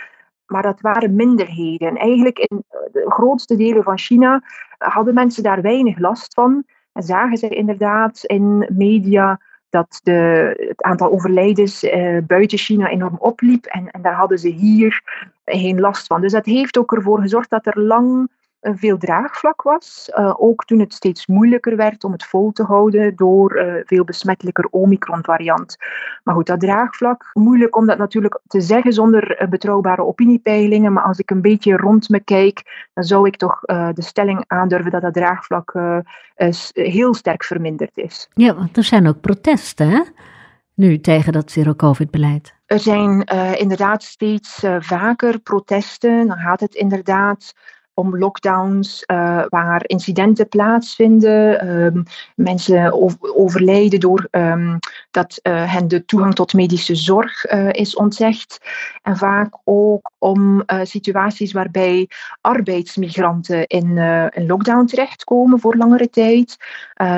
Maar 0.45 0.61
dat 0.61 0.81
waren 0.81 1.15
minderheden. 1.15 1.95
Eigenlijk 1.95 2.39
in 2.39 2.63
de 2.91 3.05
grootste 3.07 3.55
delen 3.55 3.83
van 3.83 3.97
China 3.97 4.41
hadden 4.77 5.13
mensen 5.13 5.43
daar 5.43 5.61
weinig 5.61 5.97
last 5.97 6.33
van. 6.33 6.63
En 6.93 7.03
zagen 7.03 7.37
ze 7.37 7.47
inderdaad 7.47 8.23
in 8.23 8.69
media 8.71 9.39
dat 9.69 9.99
de, 10.03 10.53
het 10.67 10.81
aantal 10.81 11.11
overlijdens 11.11 11.89
buiten 12.27 12.57
China 12.57 12.89
enorm 12.89 13.15
opliep. 13.19 13.65
En, 13.65 13.91
en 13.91 14.01
daar 14.01 14.15
hadden 14.15 14.39
ze 14.39 14.47
hier 14.47 15.01
geen 15.45 15.79
last 15.79 16.07
van. 16.07 16.21
Dus 16.21 16.31
dat 16.31 16.45
heeft 16.45 16.77
ook 16.77 16.93
ervoor 16.93 17.21
gezorgd 17.21 17.49
dat 17.49 17.65
er 17.65 17.79
lang 17.79 18.29
veel 18.61 18.97
draagvlak 18.97 19.61
was. 19.61 20.11
Uh, 20.15 20.33
ook 20.37 20.65
toen 20.65 20.79
het 20.79 20.93
steeds 20.93 21.27
moeilijker 21.27 21.75
werd 21.75 22.03
om 22.03 22.11
het 22.11 22.23
vol 22.23 22.51
te 22.51 22.63
houden 22.63 23.15
door 23.15 23.57
uh, 23.57 23.73
veel 23.85 24.03
besmettelijker 24.03 24.67
Omicron-variant. 24.69 25.77
Maar 26.23 26.35
goed, 26.35 26.45
dat 26.45 26.59
draagvlak, 26.59 27.29
moeilijk 27.33 27.75
om 27.75 27.85
dat 27.85 27.97
natuurlijk 27.97 28.39
te 28.47 28.61
zeggen 28.61 28.93
zonder 28.93 29.41
uh, 29.41 29.47
betrouwbare 29.47 30.05
opiniepeilingen. 30.05 30.93
Maar 30.93 31.03
als 31.03 31.19
ik 31.19 31.31
een 31.31 31.41
beetje 31.41 31.77
rond 31.77 32.09
me 32.09 32.19
kijk, 32.19 32.87
dan 32.93 33.03
zou 33.03 33.27
ik 33.27 33.35
toch 33.35 33.59
de 33.93 34.01
stelling 34.01 34.43
aandurven 34.47 34.91
dat 34.91 35.01
dat 35.01 35.13
draagvlak 35.13 35.73
heel 36.73 37.13
sterk 37.13 37.43
verminderd 37.43 37.97
is. 37.97 38.29
Ja, 38.33 38.55
want 38.55 38.77
er 38.77 38.83
zijn 38.83 39.07
ook 39.07 39.21
protesten, 39.21 39.89
hè? 39.89 40.01
Nu 40.73 40.99
tegen 40.99 41.33
dat 41.33 41.51
zero-covid-beleid. 41.51 42.55
Er 42.65 42.79
zijn 42.79 43.23
inderdaad 43.57 44.03
steeds 44.03 44.65
vaker 44.79 45.39
protesten. 45.39 46.27
Dan 46.27 46.37
gaat 46.37 46.59
het 46.59 46.75
inderdaad 46.75 47.53
om 47.99 48.17
lockdowns 48.17 49.03
uh, 49.07 49.43
waar 49.49 49.81
incidenten 49.85 50.47
plaatsvinden, 50.47 51.69
um, 51.69 52.03
mensen 52.35 52.93
overlijden 53.35 53.99
door 53.99 54.27
um, 54.31 54.79
dat 55.11 55.39
uh, 55.43 55.73
hen 55.73 55.87
de 55.87 56.05
toegang 56.05 56.35
tot 56.35 56.53
medische 56.53 56.95
zorg 56.95 57.51
uh, 57.51 57.69
is 57.71 57.95
ontzegd. 57.95 58.57
En 59.01 59.17
vaak 59.17 59.57
ook 59.63 60.11
om 60.17 60.63
situaties 60.83 61.51
waarbij 61.51 62.09
arbeidsmigranten 62.41 63.67
in 63.67 63.97
een 63.97 64.45
lockdown 64.45 64.85
terechtkomen 64.85 65.59
voor 65.59 65.75
langere 65.75 66.09
tijd. 66.09 66.57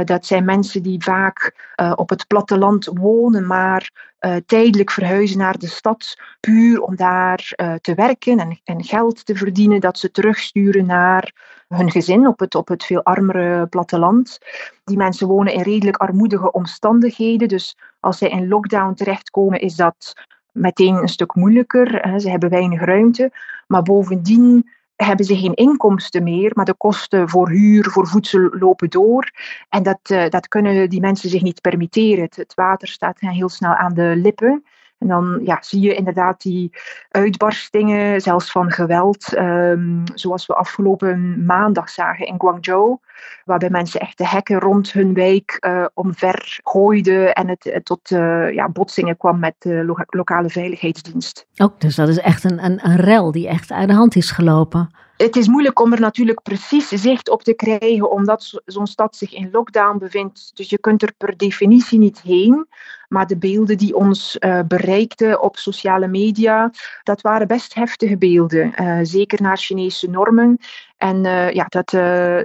dat 0.03 0.25
zijn 0.25 0.45
mensen 0.45 0.83
die 0.83 1.03
vaak 1.03 1.69
op 1.95 2.09
het 2.09 2.27
platteland 2.27 2.85
wonen, 2.93 3.47
maar 3.47 4.10
uh, 4.21 4.35
tijdelijk 4.45 4.91
verhuizen 4.91 5.37
naar 5.37 5.57
de 5.57 5.67
stad, 5.67 6.17
puur 6.39 6.81
om 6.81 6.95
daar 6.95 7.53
uh, 7.55 7.73
te 7.73 7.93
werken 7.93 8.39
en, 8.39 8.59
en, 8.63 8.83
geld 8.83 9.25
te 9.25 9.35
verdienen, 9.35 9.79
dat 9.79 9.97
ze 9.97 10.11
terugsturen 10.11 10.85
naar 10.85 11.33
hun 11.67 11.91
gezin 11.91 12.27
op 12.27 12.39
het, 12.39 12.55
op 12.55 12.67
het 12.67 12.83
veel 12.83 13.03
armere 13.03 13.67
platteland. 13.67 14.37
Die 14.83 14.97
mensen 14.97 15.27
wonen 15.27 15.53
in 15.53 15.61
redelijk 15.61 15.97
armoedige 15.97 16.51
omstandigheden, 16.51 17.47
dus 17.47 17.77
als 17.99 18.17
zij 18.17 18.29
in 18.29 18.47
lockdown 18.47 18.93
terechtkomen, 18.93 19.59
is 19.59 19.75
dat 19.75 20.13
meteen 20.51 20.95
een 20.95 21.09
stuk 21.09 21.35
moeilijker. 21.35 22.09
Hè. 22.09 22.19
Ze 22.19 22.29
hebben 22.29 22.49
weinig 22.49 22.81
ruimte, 22.81 23.31
maar 23.67 23.83
bovendien 23.83 24.69
hebben 25.05 25.25
ze 25.25 25.38
geen 25.38 25.53
inkomsten 25.53 26.24
meer, 26.24 26.51
maar 26.53 26.65
de 26.65 26.74
kosten 26.74 27.29
voor 27.29 27.50
huur, 27.50 27.89
voor 27.89 28.08
voedsel 28.08 28.50
lopen 28.60 28.89
door. 28.89 29.31
En 29.70 29.84
dat, 29.84 30.00
uh, 30.12 30.29
dat 30.29 30.48
kunnen 30.48 30.89
die 30.89 31.00
mensen 31.00 31.29
zich 31.29 31.41
niet 31.41 31.62
permitteren. 31.62 32.24
Het, 32.24 32.53
water 32.55 32.88
staat 32.88 33.20
heel 33.20 33.50
snel 33.50 33.74
aan 33.74 33.93
de 33.93 34.13
lippen. 34.15 34.63
En 35.01 35.08
dan 35.08 35.39
ja, 35.43 35.58
zie 35.62 35.81
je 35.81 35.96
inderdaad 35.96 36.41
die 36.41 36.72
uitbarstingen, 37.10 38.22
zelfs 38.22 38.51
van 38.51 38.72
geweld, 38.72 39.38
um, 39.38 40.03
zoals 40.13 40.46
we 40.46 40.53
afgelopen 40.53 41.46
maandag 41.46 41.89
zagen 41.89 42.25
in 42.25 42.39
Guangzhou, 42.39 42.98
waarbij 43.46 43.70
mensen 43.70 44.00
echt 44.00 44.17
de 44.17 44.27
hekken 44.27 44.60
rond 44.60 44.91
hun 44.91 45.13
wijk 45.13 45.58
uh, 45.65 45.86
omver 45.93 46.60
gooiden 46.63 47.34
en 47.34 47.48
het, 47.48 47.81
tot 47.84 48.12
uh, 48.12 48.53
ja, 48.53 48.70
botsingen 48.70 49.17
kwam 49.17 49.39
met 49.39 49.55
de 49.58 49.84
lo 49.86 49.96
lokale 50.08 50.50
veiligheidsdienst. 50.50 51.48
Ook, 51.55 51.81
dus 51.81 51.96
dat 51.96 52.08
is 52.08 52.20
echt 52.20 52.43
een, 52.43 52.65
een, 52.65 52.79
een 52.86 52.96
rel 52.96 53.31
die 53.31 53.48
echt 53.48 53.72
uit 53.72 53.88
de 53.88 53.93
hand 53.93 54.15
is 54.15 54.31
gelopen 54.31 54.89
het 55.21 55.35
is 55.35 55.47
moeilijk 55.47 55.79
om 55.79 55.93
er 55.93 55.99
natuurlijk 55.99 56.41
precies 56.41 56.87
zicht 56.87 57.29
op 57.29 57.43
te 57.43 57.53
krijgen, 57.53 58.11
omdat 58.11 58.61
zo'n 58.65 58.87
stad 58.87 59.15
zich 59.15 59.33
in 59.33 59.49
lockdown 59.51 59.97
bevindt. 59.97 60.51
Dus 60.53 60.69
je 60.69 60.77
kunt 60.77 61.01
er 61.01 61.13
per 61.17 61.37
definitie 61.37 61.99
niet 61.99 62.21
heen. 62.21 62.67
Maar 63.07 63.27
de 63.27 63.37
beelden 63.37 63.77
die 63.77 63.95
ons 63.95 64.37
uh, 64.39 64.59
bereikten 64.67 65.41
op 65.41 65.57
sociale 65.57 66.07
media, 66.07 66.71
dat 67.03 67.21
waren 67.21 67.47
best 67.47 67.73
heftige 67.73 68.17
beelden. 68.17 68.73
Uh, 68.81 68.99
zeker 69.01 69.41
naar 69.41 69.57
Chinese 69.57 70.09
normen. 70.09 70.57
En 70.97 71.25
uh, 71.25 71.51
ja, 71.51 71.65
dat 71.65 71.89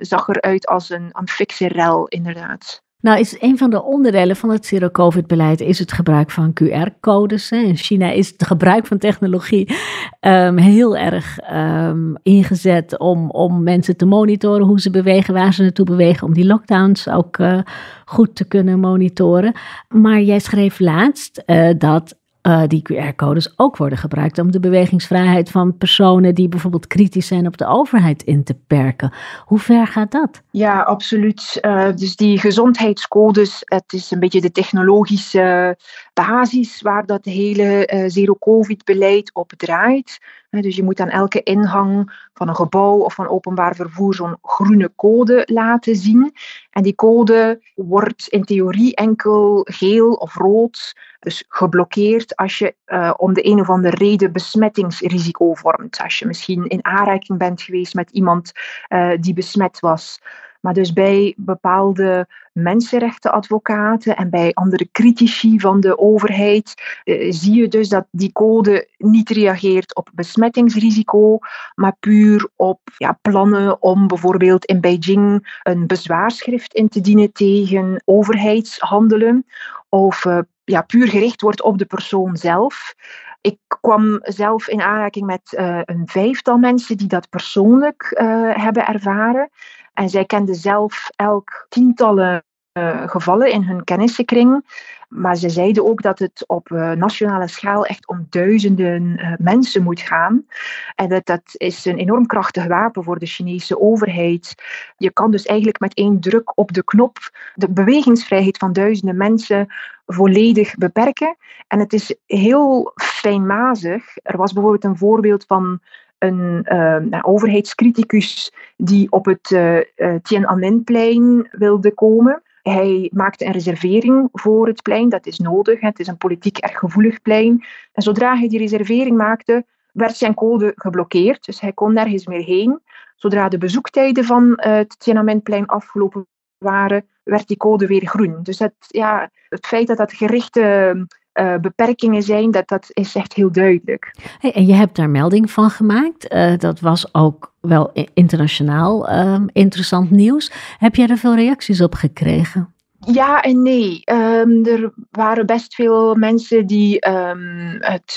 zag 0.07 0.29
eruit 0.29 0.67
als 0.67 0.91
een, 0.91 1.11
een 1.13 1.69
rel, 1.69 2.07
inderdaad. 2.07 2.85
Nou, 3.01 3.19
is 3.19 3.41
een 3.41 3.59
van 3.59 3.71
de 3.71 3.83
onderdelen 3.83 4.37
van 4.37 4.51
het 4.51 4.67
zero-covid-beleid 4.67 5.61
is 5.61 5.79
het 5.79 5.93
gebruik 5.93 6.31
van 6.31 6.53
QR-codes. 6.53 7.51
In 7.51 7.77
China 7.77 8.11
is 8.11 8.29
het 8.29 8.45
gebruik 8.47 8.87
van 8.87 8.99
technologie 8.99 9.77
um, 10.21 10.57
heel 10.57 10.97
erg 10.97 11.39
um, 11.53 12.17
ingezet 12.23 12.99
om, 12.99 13.31
om 13.31 13.63
mensen 13.63 13.97
te 13.97 14.07
monitoren 14.07 14.67
hoe 14.67 14.81
ze 14.81 14.91
bewegen, 14.91 15.35
waar 15.35 15.55
ze 15.55 15.63
naartoe 15.63 15.85
bewegen, 15.85 16.27
om 16.27 16.35
die 16.35 16.47
lockdowns 16.47 17.09
ook 17.09 17.39
uh, 17.39 17.59
goed 18.05 18.35
te 18.35 18.45
kunnen 18.45 18.81
monitoren. 18.81 19.53
Maar 19.89 20.21
jij 20.21 20.39
schreef 20.39 20.79
laatst 20.79 21.43
uh, 21.47 21.71
dat 21.79 22.17
uh, 22.47 22.63
die 22.67 22.83
QR-codes 22.83 23.53
ook 23.57 23.77
worden 23.77 23.99
gebruikt 23.99 24.39
om 24.39 24.51
de 24.51 24.61
bewegingsvrijheid 24.61 25.51
van 25.51 25.77
personen 25.77 26.35
die 26.35 26.49
bijvoorbeeld 26.49 26.87
kritisch 26.87 27.27
zijn 27.27 27.47
op 27.47 27.57
de 27.57 27.67
overheid 27.67 28.23
in 28.23 28.45
te 28.45 28.57
perken. 28.67 29.13
Hoe 29.45 29.59
ver 29.59 29.87
gaat 29.87 30.11
dat? 30.11 30.43
Ja, 30.51 30.81
absoluut. 30.81 31.59
Uh, 31.63 31.89
dus 31.95 32.17
die 32.17 32.39
gezondheidscodes, 32.39 33.63
het 33.65 33.93
is 33.93 34.11
een 34.11 34.21
beetje 34.21 34.41
de 34.41 34.53
technologische 34.53 35.77
basis 36.25 36.83
waar 36.83 37.07
dat 37.07 37.25
hele 37.25 37.93
uh, 37.93 38.05
zero-covid-beleid 38.07 39.35
op 39.35 39.53
draait. 39.57 40.19
Dus 40.51 40.77
je 40.77 40.83
moet 40.83 41.01
aan 41.01 41.09
elke 41.09 41.43
ingang 41.43 42.13
van 42.35 42.49
een 42.49 42.57
gebouw 42.57 42.99
of 42.99 43.15
van 43.15 43.29
openbaar 43.29 43.75
vervoer 43.75 44.15
zo'n 44.15 44.37
groene 44.43 44.93
code 44.97 45.43
laten 45.53 45.97
zien. 45.97 46.33
En 46.71 46.83
die 46.83 46.95
code 46.95 47.63
wordt 47.75 48.29
in 48.29 48.45
theorie 48.45 48.95
enkel 48.95 49.67
geel 49.71 50.13
of 50.13 50.35
rood, 50.35 50.97
dus 51.21 51.45
geblokkeerd 51.49 52.37
als 52.37 52.59
je 52.59 52.75
uh, 52.87 53.13
om 53.17 53.33
de 53.33 53.47
een 53.47 53.61
of 53.61 53.69
andere 53.69 53.97
reden 53.97 54.33
besmettingsrisico 54.33 55.55
vormt. 55.55 56.01
Als 56.03 56.19
je 56.19 56.27
misschien 56.27 56.67
in 56.67 56.85
aanraking 56.85 57.39
bent 57.39 57.63
geweest 57.63 57.95
met 57.95 58.11
iemand 58.11 58.53
uh, 58.89 59.13
die 59.21 59.35
besmet 59.35 59.81
was. 59.81 60.21
Maar 60.67 60.75
dus 60.75 60.93
bij 60.93 61.35
bepaalde 61.37 62.27
mensenrechtenadvocaten 62.53 64.17
en 64.17 64.31
bij 64.31 64.51
andere 64.55 64.89
critici 64.93 65.61
van 65.61 65.81
de 65.81 65.99
overheid 65.99 67.01
eh, 67.05 67.33
zie 67.33 67.55
je 67.55 67.69
dus 67.69 67.89
dat 67.89 68.07
die 68.11 68.33
code 68.33 68.89
niet 68.97 69.31
reageert 69.31 69.95
op 69.95 70.11
besmettingsrisico, 70.15 71.39
maar 71.75 71.97
puur 72.01 72.49
op 72.57 72.81
ja, 72.97 73.19
plannen 73.23 73.83
om 73.83 74.07
bijvoorbeeld 74.07 74.65
in 74.65 74.81
Beijing 74.81 75.59
een 75.63 75.87
bezwaarschrift 75.87 76.75
in 76.75 76.89
te 76.89 77.01
dienen 77.01 77.33
tegen 77.33 78.03
overheidshandelen 78.05 79.47
of 79.89 80.25
uh, 80.25 80.39
ja, 80.65 80.83
puur 80.83 81.09
gericht 81.09 81.41
wordt 81.41 81.63
op 81.63 81.79
de 81.79 81.87
persoon 81.87 82.37
zelf. 82.37 82.95
Ik 83.41 83.59
kwam 83.87 84.19
zelf 84.23 84.69
in 84.69 84.83
aanraking 84.83 85.27
met 85.27 85.53
uh, 85.53 85.81
een 85.85 86.03
vijftal 86.07 86.59
mensen 86.59 86.97
die 86.97 87.07
dat 87.07 87.29
persoonlijk 87.29 88.17
uh, 88.21 88.55
hebben 88.55 88.87
ervaren. 88.87 89.51
En 89.95 90.09
zij 90.09 90.25
kenden 90.25 90.55
zelf 90.55 91.09
elk 91.17 91.67
tientallen 91.69 92.45
uh, 92.77 93.09
gevallen 93.09 93.51
in 93.51 93.63
hun 93.63 93.85
kennissenkring. 93.85 94.65
Maar 95.09 95.37
ze 95.37 95.49
zeiden 95.49 95.87
ook 95.87 96.03
dat 96.03 96.19
het 96.19 96.45
op 96.47 96.71
uh, 96.71 96.93
nationale 96.93 97.49
schaal 97.49 97.87
echt 97.87 98.09
om 98.09 98.27
duizenden 98.31 99.03
uh, 99.03 99.33
mensen 99.39 99.83
moet 99.83 100.01
gaan. 100.01 100.47
En 100.95 101.09
dat, 101.09 101.27
dat 101.27 101.43
is 101.53 101.85
een 101.85 101.99
enorm 101.99 102.27
krachtig 102.27 102.67
wapen 102.67 103.05
voor 103.05 103.19
de 103.19 103.27
Chinese 103.27 103.81
overheid. 103.81 104.55
Je 104.97 105.11
kan 105.11 105.31
dus 105.31 105.45
eigenlijk 105.45 105.81
met 105.81 105.95
één 105.95 106.21
druk 106.21 106.59
op 106.59 106.73
de 106.73 106.85
knop 106.85 107.19
de 107.55 107.71
bewegingsvrijheid 107.71 108.57
van 108.57 108.73
duizenden 108.73 109.17
mensen 109.17 109.67
volledig 110.07 110.75
beperken. 110.75 111.37
En 111.69 111.79
het 111.79 111.93
is 111.93 112.17
heel 112.27 112.93
fijnmazig. 112.95 114.17
Er 114.23 114.37
was 114.37 114.53
bijvoorbeeld 114.53 114.85
een 114.85 114.97
voorbeeld 114.97 115.45
van 115.47 115.81
een 116.19 116.67
uh, 116.73 117.19
overheidscriticus 117.23 118.53
die 118.77 119.11
op 119.11 119.25
het 119.25 119.51
uh, 119.51 119.79
Tiananmenplein 120.23 121.49
wilde 121.51 121.95
komen. 121.95 122.43
Hij 122.71 123.11
maakte 123.15 123.45
een 123.45 123.53
reservering 123.53 124.29
voor 124.33 124.67
het 124.67 124.83
plein. 124.83 125.09
Dat 125.09 125.27
is 125.27 125.39
nodig. 125.39 125.81
Het 125.81 125.99
is 125.99 126.07
een 126.07 126.17
politiek 126.17 126.59
erg 126.59 126.79
gevoelig 126.79 127.23
plein. 127.23 127.65
En 127.93 128.03
zodra 128.03 128.37
hij 128.37 128.49
die 128.49 128.59
reservering 128.59 129.17
maakte, 129.17 129.65
werd 129.93 130.17
zijn 130.17 130.35
code 130.35 130.73
geblokkeerd. 130.77 131.45
Dus 131.45 131.61
hij 131.61 131.73
kon 131.73 131.93
nergens 131.93 132.27
meer 132.27 132.45
heen. 132.45 132.81
Zodra 133.17 133.49
de 133.49 133.59
bezoektijden 133.59 134.25
van 134.25 134.53
het 134.57 134.99
Tiananmenplein 134.99 135.67
afgelopen 135.67 136.27
waren, 136.59 137.07
werd 137.23 137.49
die 137.49 137.57
code 137.57 137.87
weer 137.87 138.07
groen. 138.07 138.43
Dus 138.43 138.57
dat, 138.57 138.73
ja, 138.87 139.31
het 139.49 139.67
feit 139.67 139.87
dat 139.87 139.97
dat 139.97 140.13
gerichte 140.13 141.07
uh, 141.41 141.57
beperkingen 141.57 142.23
zijn, 142.23 142.51
dat, 142.51 142.69
dat 142.69 142.87
is 142.93 143.15
echt 143.15 143.33
heel 143.33 143.53
duidelijk. 143.53 144.15
Hey, 144.39 144.53
en 144.53 144.67
je 144.67 144.75
hebt 144.75 144.97
daar 144.97 145.11
melding 145.11 145.51
van 145.51 145.71
gemaakt. 145.71 146.35
Uh, 146.35 146.57
dat 146.57 146.81
was 146.81 147.15
ook 147.15 147.55
wel 147.61 147.91
internationaal 148.15 149.11
uh, 149.11 149.41
interessant 149.53 150.11
nieuws. 150.11 150.53
Heb 150.79 150.95
jij 150.95 151.07
er 151.07 151.19
veel 151.19 151.35
reacties 151.35 151.81
op 151.81 151.95
gekregen? 151.95 152.75
Ja 152.99 153.41
en 153.41 153.63
nee. 153.63 154.03
Um, 154.13 154.67
er 154.67 154.93
waren 155.11 155.47
best 155.47 155.75
veel 155.75 156.15
mensen 156.15 156.67
die 156.67 157.09
um, 157.09 157.77
het 157.81 158.17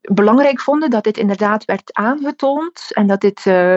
belangrijk 0.00 0.60
vonden 0.60 0.90
dat 0.90 1.04
dit 1.04 1.16
inderdaad 1.16 1.64
werd 1.64 1.94
aangetoond 1.94 2.86
en 2.92 3.06
dat 3.06 3.20
dit 3.20 3.44
uh, 3.46 3.74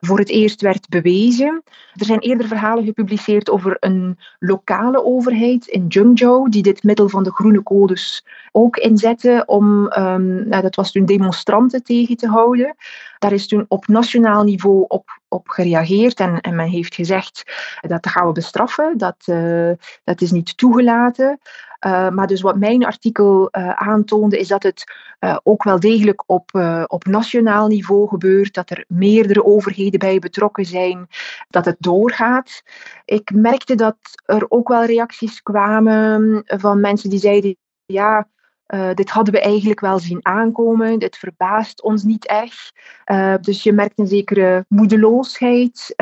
voor 0.00 0.18
het 0.18 0.28
eerst 0.28 0.60
werd 0.60 0.88
bewezen. 0.88 1.62
Er 1.94 2.04
zijn 2.04 2.18
eerder 2.18 2.46
verhalen 2.46 2.84
gepubliceerd 2.84 3.50
over 3.50 3.76
een 3.80 4.18
lokale 4.38 5.04
overheid 5.04 5.66
in 5.66 5.84
Zhengzhou 5.88 6.48
die 6.48 6.62
dit 6.62 6.82
middel 6.82 7.08
van 7.08 7.22
de 7.22 7.32
groene 7.32 7.62
codes 7.62 8.24
ook 8.52 8.76
inzette 8.76 9.42
om, 9.46 9.92
um, 9.98 10.48
nou, 10.48 10.62
dat 10.62 10.74
was 10.74 10.92
toen 10.92 11.04
demonstranten 11.04 11.82
tegen 11.82 12.16
te 12.16 12.28
houden. 12.28 12.76
Daar 13.18 13.32
is 13.32 13.48
toen 13.48 13.64
op 13.68 13.86
nationaal 13.86 14.44
niveau 14.44 14.84
op, 14.88 15.20
op 15.28 15.48
gereageerd 15.48 16.20
en, 16.20 16.40
en 16.40 16.54
men 16.54 16.68
heeft 16.68 16.94
gezegd 16.94 17.42
dat 17.80 18.06
gaan 18.06 18.26
we 18.26 18.32
bestraffen, 18.32 18.98
dat, 18.98 19.16
uh, 19.26 19.70
dat 20.04 20.20
is 20.20 20.30
niet 20.30 20.56
toegelaten. 20.56 21.38
Uh, 21.86 22.08
maar 22.08 22.26
dus 22.26 22.40
wat 22.40 22.58
mijn 22.58 22.84
artikel 22.84 23.48
uh, 23.52 23.70
aantoonde, 23.70 24.38
is 24.38 24.48
dat 24.48 24.62
het 24.62 24.84
uh, 25.20 25.36
ook 25.42 25.62
wel 25.62 25.80
degelijk 25.80 26.22
op, 26.26 26.50
op 26.86 27.04
nationaal 27.04 27.68
niveau 27.68 28.08
gebeurt, 28.08 28.54
dat 28.54 28.70
er 28.70 28.84
meerdere 28.88 29.44
overheden 29.44 29.98
bij 29.98 30.18
betrokken 30.18 30.64
zijn, 30.64 31.06
dat 31.48 31.64
het 31.64 31.76
doorgaat. 31.78 32.62
Ik 33.04 33.30
merkte 33.34 33.74
dat 33.74 33.96
er 34.24 34.44
ook 34.48 34.68
wel 34.68 34.84
reacties 34.84 35.42
kwamen 35.42 36.42
van 36.46 36.80
mensen 36.80 37.10
die 37.10 37.18
zeiden, 37.18 37.56
ja, 37.84 38.28
dit 38.94 39.10
hadden 39.10 39.34
we 39.34 39.40
eigenlijk 39.40 39.80
wel 39.80 39.98
zien 39.98 40.20
aankomen. 40.22 40.98
Dit 40.98 41.16
verbaast 41.16 41.82
ons 41.82 42.02
niet 42.02 42.26
echt. 42.26 42.72
Dus 43.40 43.62
je 43.62 43.72
merkt 43.72 43.98
een 43.98 44.06
zekere 44.06 44.64
moedeloosheid 44.68 45.94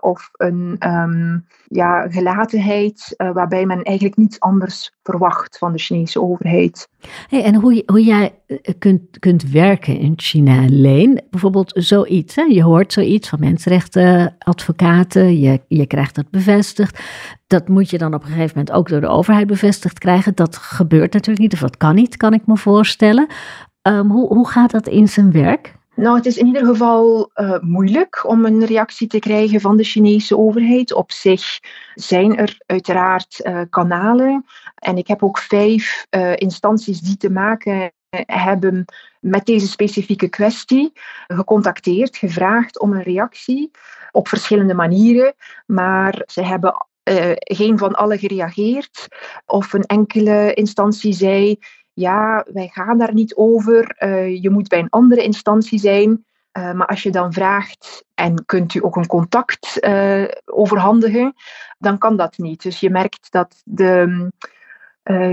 of 0.00 0.30
een 0.32 0.76
um, 0.80 1.46
ja, 1.68 2.08
gelatenheid, 2.08 3.14
waarbij 3.16 3.66
men 3.66 3.82
eigenlijk 3.82 4.16
niets 4.16 4.40
anders 4.40 4.92
verwacht 5.02 5.58
van 5.58 5.72
de 5.72 5.78
Chinese 5.78 6.22
overheid. 6.22 6.88
En 7.30 7.54
hoe, 7.54 7.82
hoe 7.86 8.04
jij 8.04 8.34
kunt, 8.78 9.18
kunt 9.18 9.50
werken 9.50 9.98
in 9.98 10.12
China 10.16 10.62
alleen, 10.62 11.22
bijvoorbeeld 11.30 11.72
zoiets. 11.74 12.34
Hè? 12.34 12.42
Je 12.42 12.62
hoort 12.62 12.92
zoiets 12.92 13.28
van 13.28 13.40
mensenrechtenadvocaten, 13.40 15.40
je, 15.40 15.60
je 15.68 15.86
krijgt 15.86 16.14
dat 16.14 16.30
bevestigd. 16.30 17.00
Dat 17.46 17.68
moet 17.68 17.90
je 17.90 17.98
dan 17.98 18.14
op 18.14 18.22
een 18.22 18.28
gegeven 18.28 18.58
moment 18.58 18.74
ook 18.74 18.88
door 18.88 19.00
de 19.00 19.08
overheid 19.08 19.46
bevestigd 19.46 19.98
krijgen. 19.98 20.34
Dat 20.34 20.56
gebeurt 20.56 21.12
natuurlijk 21.12 21.38
niet, 21.38 21.52
of 21.52 21.60
dat 21.60 21.76
kan 21.76 21.94
niet, 21.94 22.16
kan 22.16 22.34
ik 22.34 22.46
me 22.46 22.56
voorstellen. 22.56 23.26
Um, 23.82 24.10
hoe, 24.10 24.34
hoe 24.34 24.48
gaat 24.48 24.70
dat 24.70 24.86
in 24.86 25.08
zijn 25.08 25.32
werk? 25.32 25.74
Nou, 25.96 26.16
het 26.16 26.26
is 26.26 26.36
in 26.36 26.46
ieder 26.46 26.66
geval 26.66 27.30
uh, 27.34 27.58
moeilijk 27.60 28.24
om 28.28 28.44
een 28.44 28.64
reactie 28.64 29.06
te 29.06 29.18
krijgen 29.18 29.60
van 29.60 29.76
de 29.76 29.84
Chinese 29.84 30.36
overheid. 30.36 30.92
Op 30.92 31.12
zich 31.12 31.58
zijn 31.94 32.36
er 32.36 32.58
uiteraard 32.66 33.40
uh, 33.42 33.60
kanalen. 33.70 34.44
En 34.74 34.96
ik 34.96 35.06
heb 35.06 35.22
ook 35.22 35.38
vijf 35.38 36.06
uh, 36.10 36.32
instanties 36.36 37.00
die 37.00 37.16
te 37.16 37.30
maken 37.30 37.92
hebben 38.26 38.84
met 39.20 39.46
deze 39.46 39.66
specifieke 39.66 40.28
kwestie 40.28 40.92
gecontacteerd, 41.26 42.16
gevraagd 42.16 42.80
om 42.80 42.92
een 42.92 43.02
reactie 43.02 43.70
op 44.10 44.28
verschillende 44.28 44.74
manieren. 44.74 45.34
Maar 45.66 46.22
ze 46.26 46.42
hebben 46.42 46.86
geen 47.38 47.78
van 47.78 47.94
allen 47.94 48.18
gereageerd. 48.18 49.08
Of 49.46 49.72
een 49.72 49.84
enkele 49.84 50.54
instantie 50.54 51.12
zei: 51.12 51.58
Ja, 51.98 52.46
wij 52.52 52.68
gaan 52.72 52.98
daar 52.98 53.14
niet 53.14 53.34
over. 53.34 53.96
Uh, 53.98 54.42
je 54.42 54.50
moet 54.50 54.68
bij 54.68 54.78
een 54.78 54.90
andere 54.90 55.22
instantie 55.22 55.78
zijn. 55.78 56.24
Uh, 56.58 56.72
maar 56.72 56.86
als 56.86 57.02
je 57.02 57.10
dan 57.10 57.32
vraagt 57.32 58.04
en 58.14 58.44
kunt 58.44 58.74
u 58.74 58.84
ook 58.84 58.96
een 58.96 59.06
contact 59.06 59.86
overhandigen, 60.44 61.34
dan 61.78 61.98
kan 61.98 62.16
dat 62.16 62.38
niet. 62.38 62.62
Dus 62.62 62.80
je 62.80 62.90
merkt 62.90 63.30
dat 63.30 63.62
de 63.64 64.30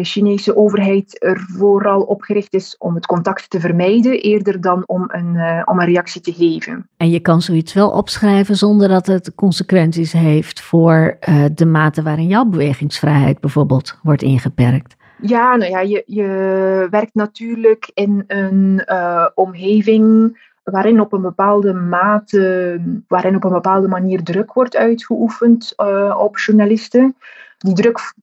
Chinese 0.01 0.55
overheid 0.55 1.23
er 1.23 1.45
vooral 1.57 2.01
op 2.01 2.21
gericht 2.21 2.53
is 2.53 2.75
om 2.77 2.95
het 2.95 3.05
contact 3.05 3.49
te 3.49 3.59
vermijden, 3.59 4.21
eerder 4.21 4.61
dan 4.61 4.83
om 4.85 5.03
een, 5.07 5.67
om 5.67 5.79
een 5.79 5.85
reactie 5.85 6.21
te 6.21 6.33
geven. 6.33 6.89
En 6.97 7.09
je 7.09 7.19
kan 7.19 7.41
zoiets 7.41 7.73
wel 7.73 7.89
opschrijven 7.89 8.55
zonder 8.55 8.87
dat 8.87 9.07
het 9.07 9.35
consequenties 9.35 10.11
heeft 10.11 10.61
voor 10.61 11.17
de 11.53 11.65
mate 11.65 12.01
waarin 12.01 12.27
jouw 12.27 12.45
bewegingsvrijheid 12.45 13.39
bijvoorbeeld 13.39 13.99
wordt 14.03 14.21
ingeperkt. 14.21 14.95
Ja, 15.25 15.55
nou 15.55 15.71
ja, 15.71 15.79
je, 15.79 16.03
je 16.05 16.87
werkt 16.89 17.13
natuurlijk 17.13 17.91
in 17.93 18.23
een 18.27 18.83
omgeving 19.35 20.37
waarin 20.63 20.99
op 20.99 21.13
een 21.13 21.21
bepaalde 21.21 21.73
mate, 21.73 22.81
waarin 23.07 23.35
op 23.35 23.43
een 23.43 23.51
bepaalde 23.51 23.87
manier 23.87 24.23
druk 24.23 24.53
wordt 24.53 24.75
uitgeoefend 24.75 25.73
op 26.17 26.37
journalisten. 26.37 27.15
Die 27.57 27.73
druk 27.73 28.13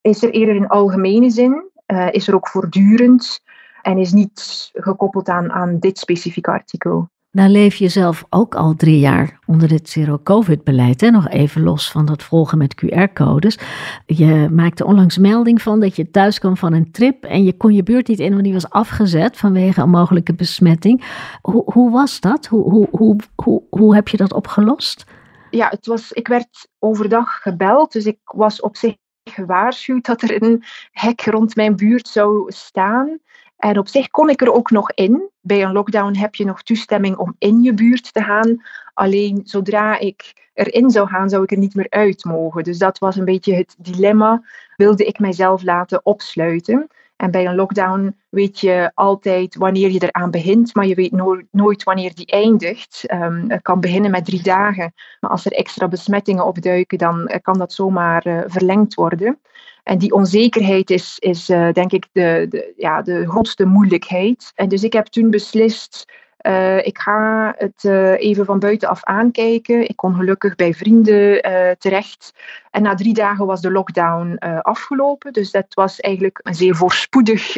is 0.00 0.22
er 0.22 0.30
eerder 0.30 0.54
in 0.54 0.68
algemene 0.68 1.30
zin, 1.30 1.70
uh, 1.86 2.12
is 2.12 2.28
er 2.28 2.34
ook 2.34 2.48
voortdurend 2.48 3.42
en 3.82 3.98
is 3.98 4.12
niet 4.12 4.70
gekoppeld 4.72 5.28
aan, 5.28 5.52
aan 5.52 5.78
dit 5.78 5.98
specifieke 5.98 6.50
artikel. 6.50 7.08
Nou 7.38 7.50
leef 7.50 7.74
je 7.74 7.88
zelf 7.88 8.24
ook 8.30 8.54
al 8.54 8.74
drie 8.74 8.98
jaar 8.98 9.38
onder 9.46 9.70
het 9.70 9.88
zero-covid-beleid, 9.88 11.00
nog 11.00 11.28
even 11.28 11.62
los 11.62 11.90
van 11.90 12.06
dat 12.06 12.22
volgen 12.22 12.58
met 12.58 12.74
QR-codes. 12.74 13.58
Je 14.06 14.48
maakte 14.50 14.84
onlangs 14.84 15.18
melding 15.18 15.62
van 15.62 15.80
dat 15.80 15.96
je 15.96 16.10
thuis 16.10 16.38
kwam 16.38 16.56
van 16.56 16.72
een 16.72 16.90
trip 16.90 17.24
en 17.24 17.44
je 17.44 17.56
kon 17.56 17.74
je 17.74 17.82
buurt 17.82 18.08
niet 18.08 18.18
in, 18.18 18.30
want 18.30 18.44
die 18.44 18.52
was 18.52 18.70
afgezet 18.70 19.36
vanwege 19.36 19.80
een 19.80 19.90
mogelijke 19.90 20.34
besmetting. 20.34 21.04
Hoe, 21.42 21.72
hoe 21.72 21.90
was 21.90 22.20
dat? 22.20 22.46
Hoe, 22.46 22.70
hoe, 22.70 22.88
hoe, 22.90 23.16
hoe, 23.34 23.62
hoe 23.70 23.94
heb 23.94 24.08
je 24.08 24.16
dat 24.16 24.32
opgelost? 24.32 25.04
Ja, 25.50 25.68
het 25.68 25.86
was, 25.86 26.12
ik 26.12 26.28
werd 26.28 26.68
overdag 26.78 27.42
gebeld, 27.42 27.92
dus 27.92 28.06
ik 28.06 28.18
was 28.24 28.60
op 28.60 28.76
zich 28.76 28.96
gewaarschuwd 29.24 30.04
dat 30.04 30.22
er 30.22 30.42
een 30.42 30.62
hek 30.90 31.20
rond 31.20 31.56
mijn 31.56 31.76
buurt 31.76 32.08
zou 32.08 32.52
staan. 32.52 33.18
En 33.58 33.78
op 33.78 33.88
zich 33.88 34.08
kon 34.08 34.30
ik 34.30 34.40
er 34.40 34.52
ook 34.52 34.70
nog 34.70 34.92
in. 34.92 35.30
Bij 35.40 35.62
een 35.62 35.72
lockdown 35.72 36.16
heb 36.16 36.34
je 36.34 36.44
nog 36.44 36.62
toestemming 36.62 37.16
om 37.16 37.34
in 37.38 37.62
je 37.62 37.74
buurt 37.74 38.12
te 38.12 38.22
gaan. 38.22 38.62
Alleen 38.94 39.40
zodra 39.44 39.98
ik 39.98 40.48
erin 40.54 40.90
zou 40.90 41.08
gaan, 41.08 41.28
zou 41.28 41.42
ik 41.42 41.50
er 41.50 41.58
niet 41.58 41.74
meer 41.74 41.90
uit 41.90 42.24
mogen. 42.24 42.64
Dus 42.64 42.78
dat 42.78 42.98
was 42.98 43.16
een 43.16 43.24
beetje 43.24 43.54
het 43.54 43.74
dilemma. 43.78 44.42
Wilde 44.76 45.04
ik 45.04 45.18
mijzelf 45.18 45.62
laten 45.62 46.00
opsluiten? 46.06 46.88
En 47.18 47.30
bij 47.30 47.46
een 47.46 47.54
lockdown 47.54 48.16
weet 48.28 48.60
je 48.60 48.90
altijd 48.94 49.56
wanneer 49.56 49.90
je 49.90 50.02
eraan 50.02 50.30
begint, 50.30 50.74
maar 50.74 50.86
je 50.86 50.94
weet 50.94 51.12
nooit 51.50 51.82
wanneer 51.82 52.14
die 52.14 52.26
eindigt. 52.26 53.04
Um, 53.12 53.44
het 53.50 53.62
kan 53.62 53.80
beginnen 53.80 54.10
met 54.10 54.24
drie 54.24 54.42
dagen, 54.42 54.92
maar 55.20 55.30
als 55.30 55.44
er 55.44 55.52
extra 55.52 55.88
besmettingen 55.88 56.46
opduiken, 56.46 56.98
dan 56.98 57.26
eh, 57.26 57.40
kan 57.42 57.58
dat 57.58 57.72
zomaar 57.72 58.26
uh, 58.26 58.40
verlengd 58.46 58.94
worden. 58.94 59.38
En 59.82 59.98
die 59.98 60.12
onzekerheid 60.12 60.90
is, 60.90 61.18
is 61.18 61.50
uh, 61.50 61.72
denk 61.72 61.92
ik 61.92 62.08
de, 62.12 62.46
de, 62.48 62.72
ja, 62.76 63.02
de 63.02 63.28
grootste 63.28 63.64
moeilijkheid. 63.64 64.52
En 64.54 64.68
dus 64.68 64.82
ik 64.82 64.92
heb 64.92 65.06
toen 65.06 65.30
beslist 65.30 66.12
uh, 66.48 66.86
ik 66.86 66.98
ga 66.98 67.54
het 67.56 67.84
uh, 67.84 68.20
even 68.20 68.44
van 68.44 68.58
buitenaf 68.58 69.04
aankijken. 69.04 69.88
Ik 69.88 69.96
kon 69.96 70.14
gelukkig 70.14 70.54
bij 70.54 70.74
vrienden 70.74 71.50
uh, 71.50 71.70
terecht. 71.78 72.34
En 72.70 72.82
na 72.82 72.94
drie 72.94 73.14
dagen 73.14 73.46
was 73.46 73.60
de 73.60 73.70
lockdown 73.70 74.36
afgelopen. 74.62 75.32
Dus 75.32 75.50
dat 75.50 75.66
was 75.68 76.00
eigenlijk 76.00 76.40
een 76.42 76.54
zeer 76.54 76.76
voorspoedig, 76.76 77.56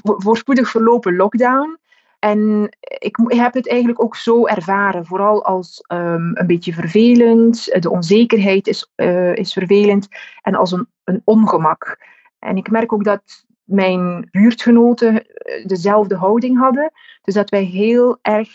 voorspoedig 0.00 0.70
verlopen 0.70 1.16
lockdown. 1.16 1.78
En 2.18 2.68
ik, 2.80 3.16
heb 3.26 3.54
het 3.54 3.68
eigenlijk 3.68 4.02
ook 4.02 4.16
zo 4.16 4.46
ervaren, 4.46 5.06
vooral 5.06 5.44
als 5.44 5.84
um, 5.88 6.30
een 6.34 6.46
beetje 6.46 6.72
vervelend. 6.72 7.82
De 7.82 7.90
onzekerheid 7.90 8.66
is, 8.66 8.90
is 9.34 9.52
vervelend 9.52 10.08
en 10.42 10.54
als 10.54 10.72
een, 10.72 10.88
een 11.04 11.22
ongemak. 11.24 11.98
En 12.38 12.56
ik 12.56 12.70
merk 12.70 12.92
ook 12.92 13.04
dat 13.04 13.44
mijn 13.64 14.28
buurtgenoten 14.30 15.26
eh, 15.26 15.66
dezelfde 15.66 16.16
houding 16.16 16.58
hadden. 16.58 16.92
Dus 17.22 17.34
dat 17.34 17.50
wij 17.50 17.62
heel 17.62 18.18
erg 18.22 18.48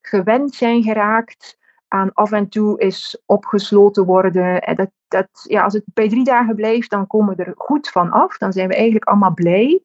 gewend 0.00 0.54
zijn 0.54 0.82
geraakt 0.82 1.58
aan 1.88 2.12
af 2.12 2.32
en 2.32 2.48
toe 2.48 2.80
is 2.80 3.22
opgesloten 3.26 4.04
worden. 4.04 4.62
En 4.62 4.76
dat, 4.76 4.90
dat, 5.08 5.28
ja, 5.42 5.62
als 5.62 5.72
het 5.72 5.84
bij 5.94 6.08
drie 6.08 6.24
dagen 6.24 6.54
blijft, 6.54 6.90
dan 6.90 7.06
komen 7.06 7.36
we 7.36 7.44
er 7.44 7.54
goed 7.56 7.88
van 7.88 8.10
af. 8.10 8.38
Dan 8.38 8.52
zijn 8.52 8.68
we 8.68 8.74
eigenlijk 8.74 9.04
allemaal 9.04 9.34
blij. 9.34 9.82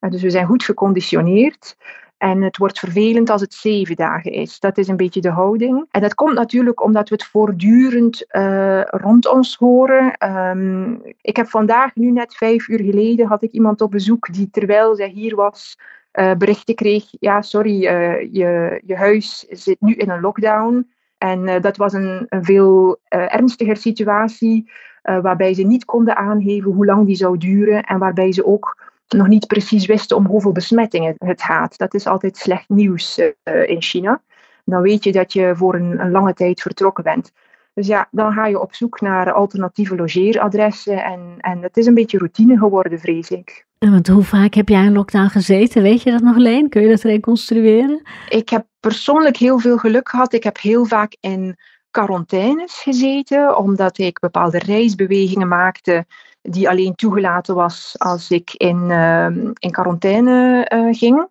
dus 0.00 0.22
we 0.22 0.30
zijn 0.30 0.46
goed 0.46 0.64
geconditioneerd. 0.64 1.76
En 2.18 2.42
het 2.42 2.56
wordt 2.56 2.78
vervelend 2.78 3.30
als 3.30 3.40
het 3.40 3.54
zeven 3.54 3.96
dagen 3.96 4.32
is. 4.32 4.60
Dat 4.60 4.78
is 4.78 4.88
een 4.88 4.96
beetje 4.96 5.20
de 5.20 5.30
houding. 5.30 5.86
En 5.90 6.00
dat 6.00 6.14
komt 6.14 6.34
natuurlijk 6.34 6.82
omdat 6.82 7.08
we 7.08 7.14
het 7.14 7.24
voortdurend 7.24 8.24
uh, 8.30 8.82
rond 8.84 9.28
ons 9.28 9.56
horen. 9.56 10.30
Um, 10.32 11.02
ik 11.20 11.36
heb 11.36 11.48
vandaag, 11.48 11.94
nu 11.94 12.10
net 12.10 12.34
vijf 12.34 12.68
uur 12.68 12.80
geleden, 12.80 13.26
had 13.26 13.42
ik 13.42 13.50
iemand 13.50 13.80
op 13.80 13.90
bezoek 13.90 14.32
die 14.32 14.50
terwijl 14.50 14.96
zij 14.96 15.08
hier 15.08 15.36
was, 15.36 15.78
uh, 16.12 16.34
berichten 16.34 16.74
kreeg. 16.74 17.04
Ja, 17.10 17.42
sorry, 17.42 17.86
uh, 17.86 18.20
je, 18.32 18.80
je 18.84 18.96
huis 18.96 19.46
zit 19.48 19.80
nu 19.80 19.94
in 19.94 20.10
een 20.10 20.20
lockdown. 20.20 20.90
En 21.18 21.60
dat 21.60 21.76
was 21.76 21.92
een, 21.92 22.26
een 22.28 22.44
veel 22.44 22.98
ernstiger 23.08 23.76
situatie, 23.76 24.70
waarbij 25.02 25.54
ze 25.54 25.62
niet 25.62 25.84
konden 25.84 26.16
aangeven 26.16 26.72
hoe 26.72 26.86
lang 26.86 27.06
die 27.06 27.16
zou 27.16 27.38
duren 27.38 27.82
en 27.82 27.98
waarbij 27.98 28.32
ze 28.32 28.46
ook 28.46 28.94
nog 29.08 29.26
niet 29.26 29.46
precies 29.46 29.86
wisten 29.86 30.16
om 30.16 30.26
hoeveel 30.26 30.52
besmettingen 30.52 31.14
het 31.18 31.42
gaat. 31.42 31.78
Dat 31.78 31.94
is 31.94 32.06
altijd 32.06 32.36
slecht 32.36 32.68
nieuws 32.68 33.18
uh, 33.18 33.68
in 33.68 33.82
China. 33.82 34.22
Dan 34.64 34.82
weet 34.82 35.04
je 35.04 35.12
dat 35.12 35.32
je 35.32 35.52
voor 35.56 35.74
een, 35.74 36.00
een, 36.00 36.10
lange 36.10 36.34
tijd 36.34 36.60
vertrokken 36.60 37.04
bent. 37.04 37.32
Dus 37.74 37.86
ja, 37.86 38.08
dan 38.10 38.32
ga 38.32 38.46
je 38.46 38.60
op 38.60 38.74
zoek 38.74 39.00
naar 39.00 39.32
alternatieve 39.32 39.96
logeeradressen. 39.96 41.04
En, 41.04 41.20
en 41.38 41.62
het 41.62 41.76
is 41.76 41.86
een 41.86 41.94
beetje 41.94 42.18
routine 42.18 42.58
geworden, 42.58 42.98
vrees 42.98 43.30
ik. 43.30 43.66
Want 43.78 44.08
hoe 44.08 44.22
vaak 44.22 44.54
heb 44.54 44.68
jij 44.68 44.84
in 44.84 44.92
lockdown 44.92 45.28
gezeten? 45.28 45.82
Weet 45.82 46.02
je 46.02 46.10
dat 46.10 46.22
nog 46.22 46.36
alleen? 46.36 46.68
Kun 46.68 46.82
je 46.82 46.88
dat 46.88 47.02
reconstrueren? 47.02 48.02
Ik 48.28 48.48
heb 48.48 48.66
persoonlijk 48.80 49.36
heel 49.36 49.58
veel 49.58 49.76
geluk 49.76 50.08
gehad. 50.08 50.32
Ik 50.32 50.42
heb 50.42 50.60
heel 50.60 50.84
vaak 50.84 51.16
in 51.20 51.56
quarantaines 51.90 52.74
gezeten, 52.74 53.56
omdat 53.56 53.98
ik 53.98 54.20
bepaalde 54.20 54.58
reisbewegingen 54.58 55.48
maakte 55.48 56.06
die 56.48 56.68
alleen 56.68 56.94
toegelaten 56.94 57.54
was 57.54 57.94
als 57.98 58.30
ik 58.30 58.52
in, 58.52 58.90
uh, 58.90 59.26
in 59.58 59.70
quarantaine 59.70 60.70
uh, 60.74 60.94
ging. 60.94 61.28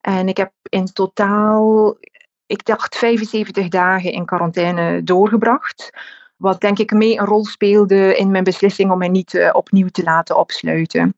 En 0.00 0.28
ik 0.28 0.36
heb 0.36 0.52
in 0.62 0.84
totaal, 0.84 1.96
ik 2.46 2.64
dacht 2.64 2.96
75 2.96 3.68
dagen 3.68 4.12
in 4.12 4.24
quarantaine 4.24 5.02
doorgebracht. 5.02 5.90
Wat 6.36 6.60
denk 6.60 6.78
ik 6.78 6.92
mee 6.92 7.18
een 7.18 7.26
rol 7.26 7.44
speelde 7.44 8.16
in 8.16 8.30
mijn 8.30 8.44
beslissing 8.44 8.90
om 8.90 8.98
mij 8.98 9.08
niet 9.08 9.34
uh, 9.34 9.50
opnieuw 9.52 9.88
te 9.88 10.02
laten 10.02 10.36
opsluiten. 10.36 11.16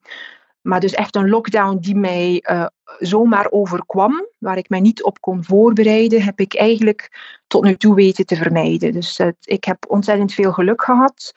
Maar 0.66 0.80
dus 0.80 0.94
echt 0.94 1.16
een 1.16 1.28
lockdown 1.28 1.78
die 1.78 1.96
mij 1.96 2.44
uh, 2.50 2.66
zomaar 2.98 3.50
overkwam, 3.50 4.26
waar 4.38 4.56
ik 4.56 4.68
mij 4.68 4.80
niet 4.80 5.02
op 5.02 5.20
kon 5.20 5.44
voorbereiden, 5.44 6.22
heb 6.22 6.40
ik 6.40 6.54
eigenlijk 6.54 7.10
tot 7.46 7.64
nu 7.64 7.76
toe 7.76 7.94
weten 7.94 8.26
te 8.26 8.36
vermijden. 8.36 8.92
Dus 8.92 9.18
uh, 9.18 9.28
ik 9.42 9.64
heb 9.64 9.84
ontzettend 9.88 10.32
veel 10.32 10.52
geluk 10.52 10.82
gehad. 10.82 11.34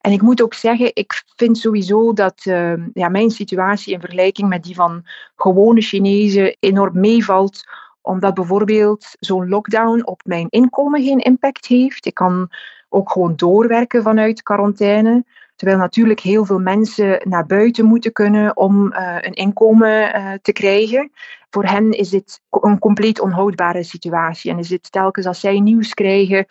En 0.00 0.12
ik 0.12 0.22
moet 0.22 0.42
ook 0.42 0.54
zeggen, 0.54 0.90
ik 0.94 1.22
vind 1.36 1.58
sowieso 1.58 2.12
dat 2.12 2.44
uh, 2.44 2.72
ja, 2.92 3.08
mijn 3.08 3.30
situatie 3.30 3.92
in 3.92 4.00
vergelijking 4.00 4.48
met 4.48 4.62
die 4.62 4.74
van 4.74 5.06
gewone 5.36 5.80
Chinezen 5.80 6.56
enorm 6.60 7.00
meevalt 7.00 7.64
omdat 8.02 8.34
bijvoorbeeld 8.34 9.06
zo'n 9.18 9.48
lockdown 9.48 10.06
op 10.06 10.20
mijn 10.24 10.46
inkomen 10.48 11.02
geen 11.02 11.18
impact 11.18 11.66
heeft. 11.66 12.06
Ik 12.06 12.14
kan 12.14 12.48
ook 12.88 13.10
gewoon 13.10 13.36
doorwerken 13.36 14.02
vanuit 14.02 14.42
quarantaine. 14.42 15.24
Terwijl 15.60 15.80
natuurlijk 15.80 16.20
heel 16.20 16.44
veel 16.44 16.58
mensen 16.58 17.20
naar 17.28 17.46
buiten 17.46 17.84
moeten 17.84 18.12
kunnen 18.12 18.56
om 18.56 18.92
uh, 18.92 19.16
een 19.20 19.32
inkomen 19.32 20.16
uh, 20.16 20.32
te 20.42 20.52
krijgen. 20.52 21.10
Voor 21.50 21.64
hen 21.64 21.90
is 21.90 22.08
dit 22.08 22.40
een 22.50 22.78
compleet 22.78 23.20
onhoudbare 23.20 23.82
situatie. 23.82 24.50
En 24.50 24.58
is 24.58 24.70
het 24.70 24.92
telkens 24.92 25.26
als 25.26 25.40
zij 25.40 25.60
nieuws 25.60 25.94
krijgen, 25.94 26.46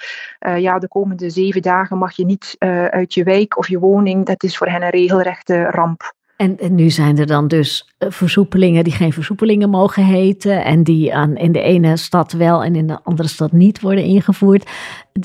uh, 0.48 0.58
ja, 0.58 0.80
de 0.80 0.88
komende 0.88 1.30
zeven 1.30 1.62
dagen 1.62 1.98
mag 1.98 2.16
je 2.16 2.26
niet 2.26 2.56
uit 2.90 3.14
je 3.14 3.24
wijk 3.24 3.58
of 3.58 3.68
je 3.68 3.80
woning. 3.80 4.26
Dat 4.26 4.44
is 4.44 4.58
voor 4.58 4.68
hen 4.68 4.82
een 4.82 4.90
regelrechte 4.90 5.64
ramp. 5.64 6.14
En, 6.40 6.58
en, 6.58 6.76
nu 6.76 6.90
zijn 6.90 7.18
er 7.18 7.26
dan 7.26 7.48
dus 7.48 7.90
eh, 7.98 8.12
versoepelingen 8.12 8.84
die 8.84 8.94
geen 8.94 9.14
versoepelingen 9.14 9.70
mogen 9.70 10.04
heten. 10.04 10.64
En 10.64 10.84
die 10.84 11.16
aan, 11.16 11.36
in 11.36 11.52
de 11.52 11.62
ene 11.62 11.98
stad 11.98 12.32
wel 12.32 12.64
en 12.64 12.76
in 12.76 12.88
de 12.88 13.00
andere 13.04 13.28
stad 13.28 13.52
niet 13.52 13.82
worden 13.82 14.04
ingevoerd. 14.04 14.70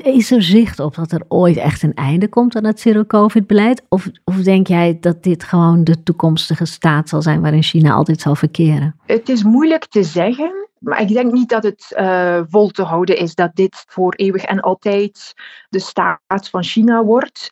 Is 0.02 0.30
er 0.30 0.42
zicht 0.42 0.80
op 0.80 0.94
dat 0.94 1.12
er 1.12 1.22
ooit 1.28 1.56
echt 1.56 1.82
een 1.82 1.94
einde 1.94 2.28
komt 2.28 2.56
aan 2.56 2.64
het 2.64 2.80
zero-covid-beleid? 2.80 3.82
Of, 3.88 4.10
of 4.24 4.34
denk 4.34 4.66
jij 4.66 4.98
dat 5.00 5.22
dit 5.22 5.44
gewoon 5.44 5.84
de 5.84 6.02
toekomstige 6.02 6.64
staat 6.64 7.08
zal 7.08 7.22
zijn 7.22 7.40
waarin 7.40 7.62
China 7.62 7.92
altijd 7.92 8.20
zal 8.20 8.34
verkeren? 8.34 8.96
Het 9.06 9.28
is 9.28 9.42
moeilijk 9.42 9.86
te 9.86 10.02
zeggen. 10.02 10.68
Maar 10.78 11.00
ik 11.00 11.08
denk 11.08 11.32
niet 11.32 11.48
dat 11.48 11.62
het 11.62 11.94
uh, 11.98 12.40
vol 12.48 12.68
te 12.68 12.82
houden 12.82 13.16
is 13.16 13.34
dat 13.34 13.50
dit 13.54 13.84
voor 13.88 14.14
eeuwig 14.14 14.44
en 14.44 14.60
altijd 14.60 15.34
de 15.68 15.80
staat 15.80 16.48
van 16.50 16.62
China 16.62 17.04
wordt. 17.04 17.50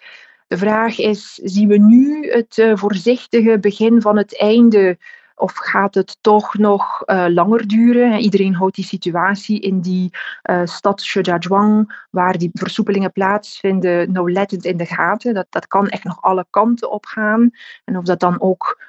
De 0.53 0.59
vraag 0.59 0.99
is, 0.99 1.35
zien 1.35 1.69
we 1.69 1.79
nu 1.79 2.31
het 2.31 2.59
uh, 2.59 2.77
voorzichtige 2.77 3.59
begin 3.59 4.01
van 4.01 4.17
het 4.17 4.39
einde 4.39 4.99
of 5.35 5.53
gaat 5.55 5.95
het 5.95 6.19
toch 6.21 6.59
nog 6.59 7.03
uh, 7.07 7.25
langer 7.29 7.67
duren? 7.67 8.19
Iedereen 8.19 8.55
houdt 8.55 8.75
die 8.75 8.85
situatie 8.85 9.61
in 9.61 9.81
die 9.81 10.11
uh, 10.51 10.61
stad 10.65 11.03
Shijiazhuang, 11.03 12.05
waar 12.11 12.39
die 12.39 12.51
versoepelingen 12.53 13.13
plaatsvinden, 13.13 14.13
nauwlettend 14.13 14.65
in 14.65 14.77
de 14.77 14.87
gaten. 14.87 15.35
Dat, 15.35 15.47
dat 15.51 15.67
kan 15.67 15.89
echt 15.89 16.05
nog 16.05 16.23
alle 16.23 16.47
kanten 16.51 16.91
op 16.91 17.07
gaan. 17.07 17.51
En 17.85 17.97
of 17.97 18.05
dat 18.05 18.21
dan 18.21 18.41
ook 18.41 18.83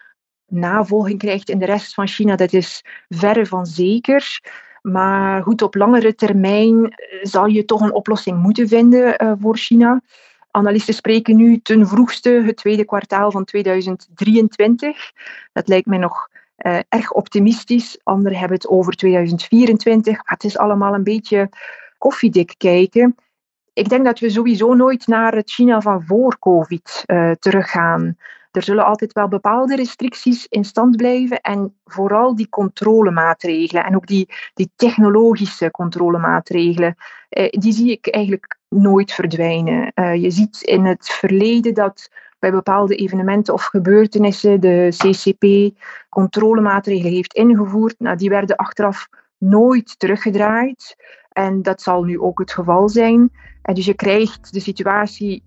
navolging 0.47 1.19
krijgt 1.19 1.49
in 1.49 1.59
de 1.59 1.65
rest 1.65 1.93
van 1.93 2.07
China, 2.07 2.35
dat 2.35 2.53
is 2.53 2.85
verre 3.09 3.45
van 3.45 3.65
zeker. 3.65 4.39
Maar 4.81 5.43
goed, 5.43 5.61
op 5.61 5.75
langere 5.75 6.15
termijn 6.15 6.93
zal 7.21 7.45
je 7.45 7.65
toch 7.65 7.81
een 7.81 7.93
oplossing 7.93 8.37
moeten 8.37 8.67
vinden 8.67 9.37
voor 9.39 9.57
China. 9.57 10.01
Analisten 10.55 10.93
spreken 10.93 11.35
nu 11.35 11.59
ten 11.59 11.87
vroegste 11.87 12.29
het 12.29 12.57
tweede 12.57 12.85
kwartaal 12.85 13.31
van 13.31 13.45
2023. 13.45 15.11
Dat 15.53 15.67
lijkt 15.67 15.87
mij 15.87 15.97
nog 15.97 16.29
uh, 16.57 16.79
erg 16.89 17.11
optimistisch. 17.11 17.99
Anderen 18.03 18.37
hebben 18.37 18.57
het 18.57 18.67
over 18.67 18.93
2024. 18.93 20.13
Maar 20.13 20.23
het 20.25 20.43
is 20.43 20.57
allemaal 20.57 20.93
een 20.93 21.03
beetje 21.03 21.49
koffiedik 21.97 22.53
kijken. 22.57 23.15
Ik 23.73 23.89
denk 23.89 24.05
dat 24.05 24.19
we 24.19 24.29
sowieso 24.29 24.73
nooit 24.73 25.07
naar 25.07 25.35
het 25.35 25.51
China 25.51 25.81
van 25.81 26.03
voor 26.03 26.39
COVID 26.39 27.03
uh, 27.05 27.31
teruggaan. 27.31 28.17
Er 28.53 28.63
zullen 28.63 28.85
altijd 28.85 29.13
wel 29.13 29.27
bepaalde 29.27 29.75
restricties 29.75 30.47
in 30.47 30.65
stand 30.65 30.95
blijven 30.95 31.41
en 31.41 31.75
vooral 31.85 32.35
die 32.35 32.49
controlemaatregelen 32.49 33.85
en 33.85 33.95
ook 33.95 34.07
die, 34.07 34.29
die 34.53 34.71
technologische 34.75 35.71
controlemaatregelen, 35.71 36.95
eh, 37.29 37.49
die 37.49 37.73
zie 37.73 37.91
ik 37.91 38.07
eigenlijk 38.07 38.57
nooit 38.69 39.11
verdwijnen. 39.11 39.91
Uh, 39.95 40.15
je 40.15 40.31
ziet 40.31 40.61
in 40.61 40.85
het 40.85 41.09
verleden 41.09 41.73
dat 41.73 42.09
bij 42.39 42.51
bepaalde 42.51 42.95
evenementen 42.95 43.53
of 43.53 43.63
gebeurtenissen 43.63 44.61
de 44.61 44.87
CCP 44.89 45.75
controlemaatregelen 46.09 47.13
heeft 47.13 47.33
ingevoerd. 47.33 47.95
Nou, 47.99 48.17
die 48.17 48.29
werden 48.29 48.55
achteraf 48.55 49.07
nooit 49.37 49.99
teruggedraaid. 49.99 50.95
En 51.29 51.61
dat 51.61 51.81
zal 51.81 52.03
nu 52.03 52.19
ook 52.19 52.39
het 52.39 52.51
geval 52.51 52.89
zijn. 52.89 53.31
En 53.61 53.73
dus 53.73 53.85
je 53.85 53.93
krijgt 53.93 54.53
de 54.53 54.59
situatie 54.59 55.43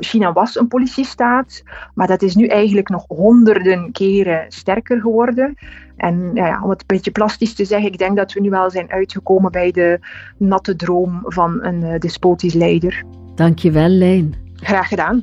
China 0.00 0.32
was 0.32 0.56
een 0.56 0.68
politiestaat, 0.68 1.62
maar 1.94 2.06
dat 2.06 2.22
is 2.22 2.34
nu 2.34 2.46
eigenlijk 2.46 2.88
nog 2.88 3.04
honderden 3.06 3.92
keren 3.92 4.44
sterker 4.48 5.00
geworden. 5.00 5.56
En 5.96 6.30
ja, 6.34 6.62
om 6.62 6.70
het 6.70 6.80
een 6.80 6.86
beetje 6.86 7.10
plastisch 7.10 7.54
te 7.54 7.64
zeggen, 7.64 7.92
ik 7.92 7.98
denk 7.98 8.16
dat 8.16 8.32
we 8.32 8.40
nu 8.40 8.50
wel 8.50 8.70
zijn 8.70 8.90
uitgekomen 8.90 9.52
bij 9.52 9.70
de 9.70 9.98
natte 10.36 10.76
droom 10.76 11.20
van 11.24 11.64
een 11.64 11.82
uh, 11.82 11.98
despotisch 11.98 12.54
leider. 12.54 13.04
Dankjewel, 13.34 13.88
Leen. 13.88 14.34
Graag 14.54 14.88
gedaan. 14.88 15.20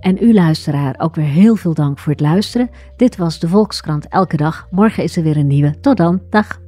En 0.00 0.16
u 0.20 0.34
luisteraar 0.34 0.94
ook 0.98 1.14
weer 1.14 1.24
heel 1.24 1.56
veel 1.56 1.74
dank 1.74 1.98
voor 1.98 2.12
het 2.12 2.20
luisteren. 2.20 2.70
Dit 2.96 3.16
was 3.16 3.38
de 3.38 3.48
Volkskrant 3.48 4.08
Elke 4.08 4.36
Dag. 4.36 4.68
Morgen 4.70 5.02
is 5.02 5.16
er 5.16 5.22
weer 5.22 5.36
een 5.36 5.46
nieuwe. 5.46 5.80
Tot 5.80 5.96
dan. 5.96 6.22
Dag. 6.30 6.67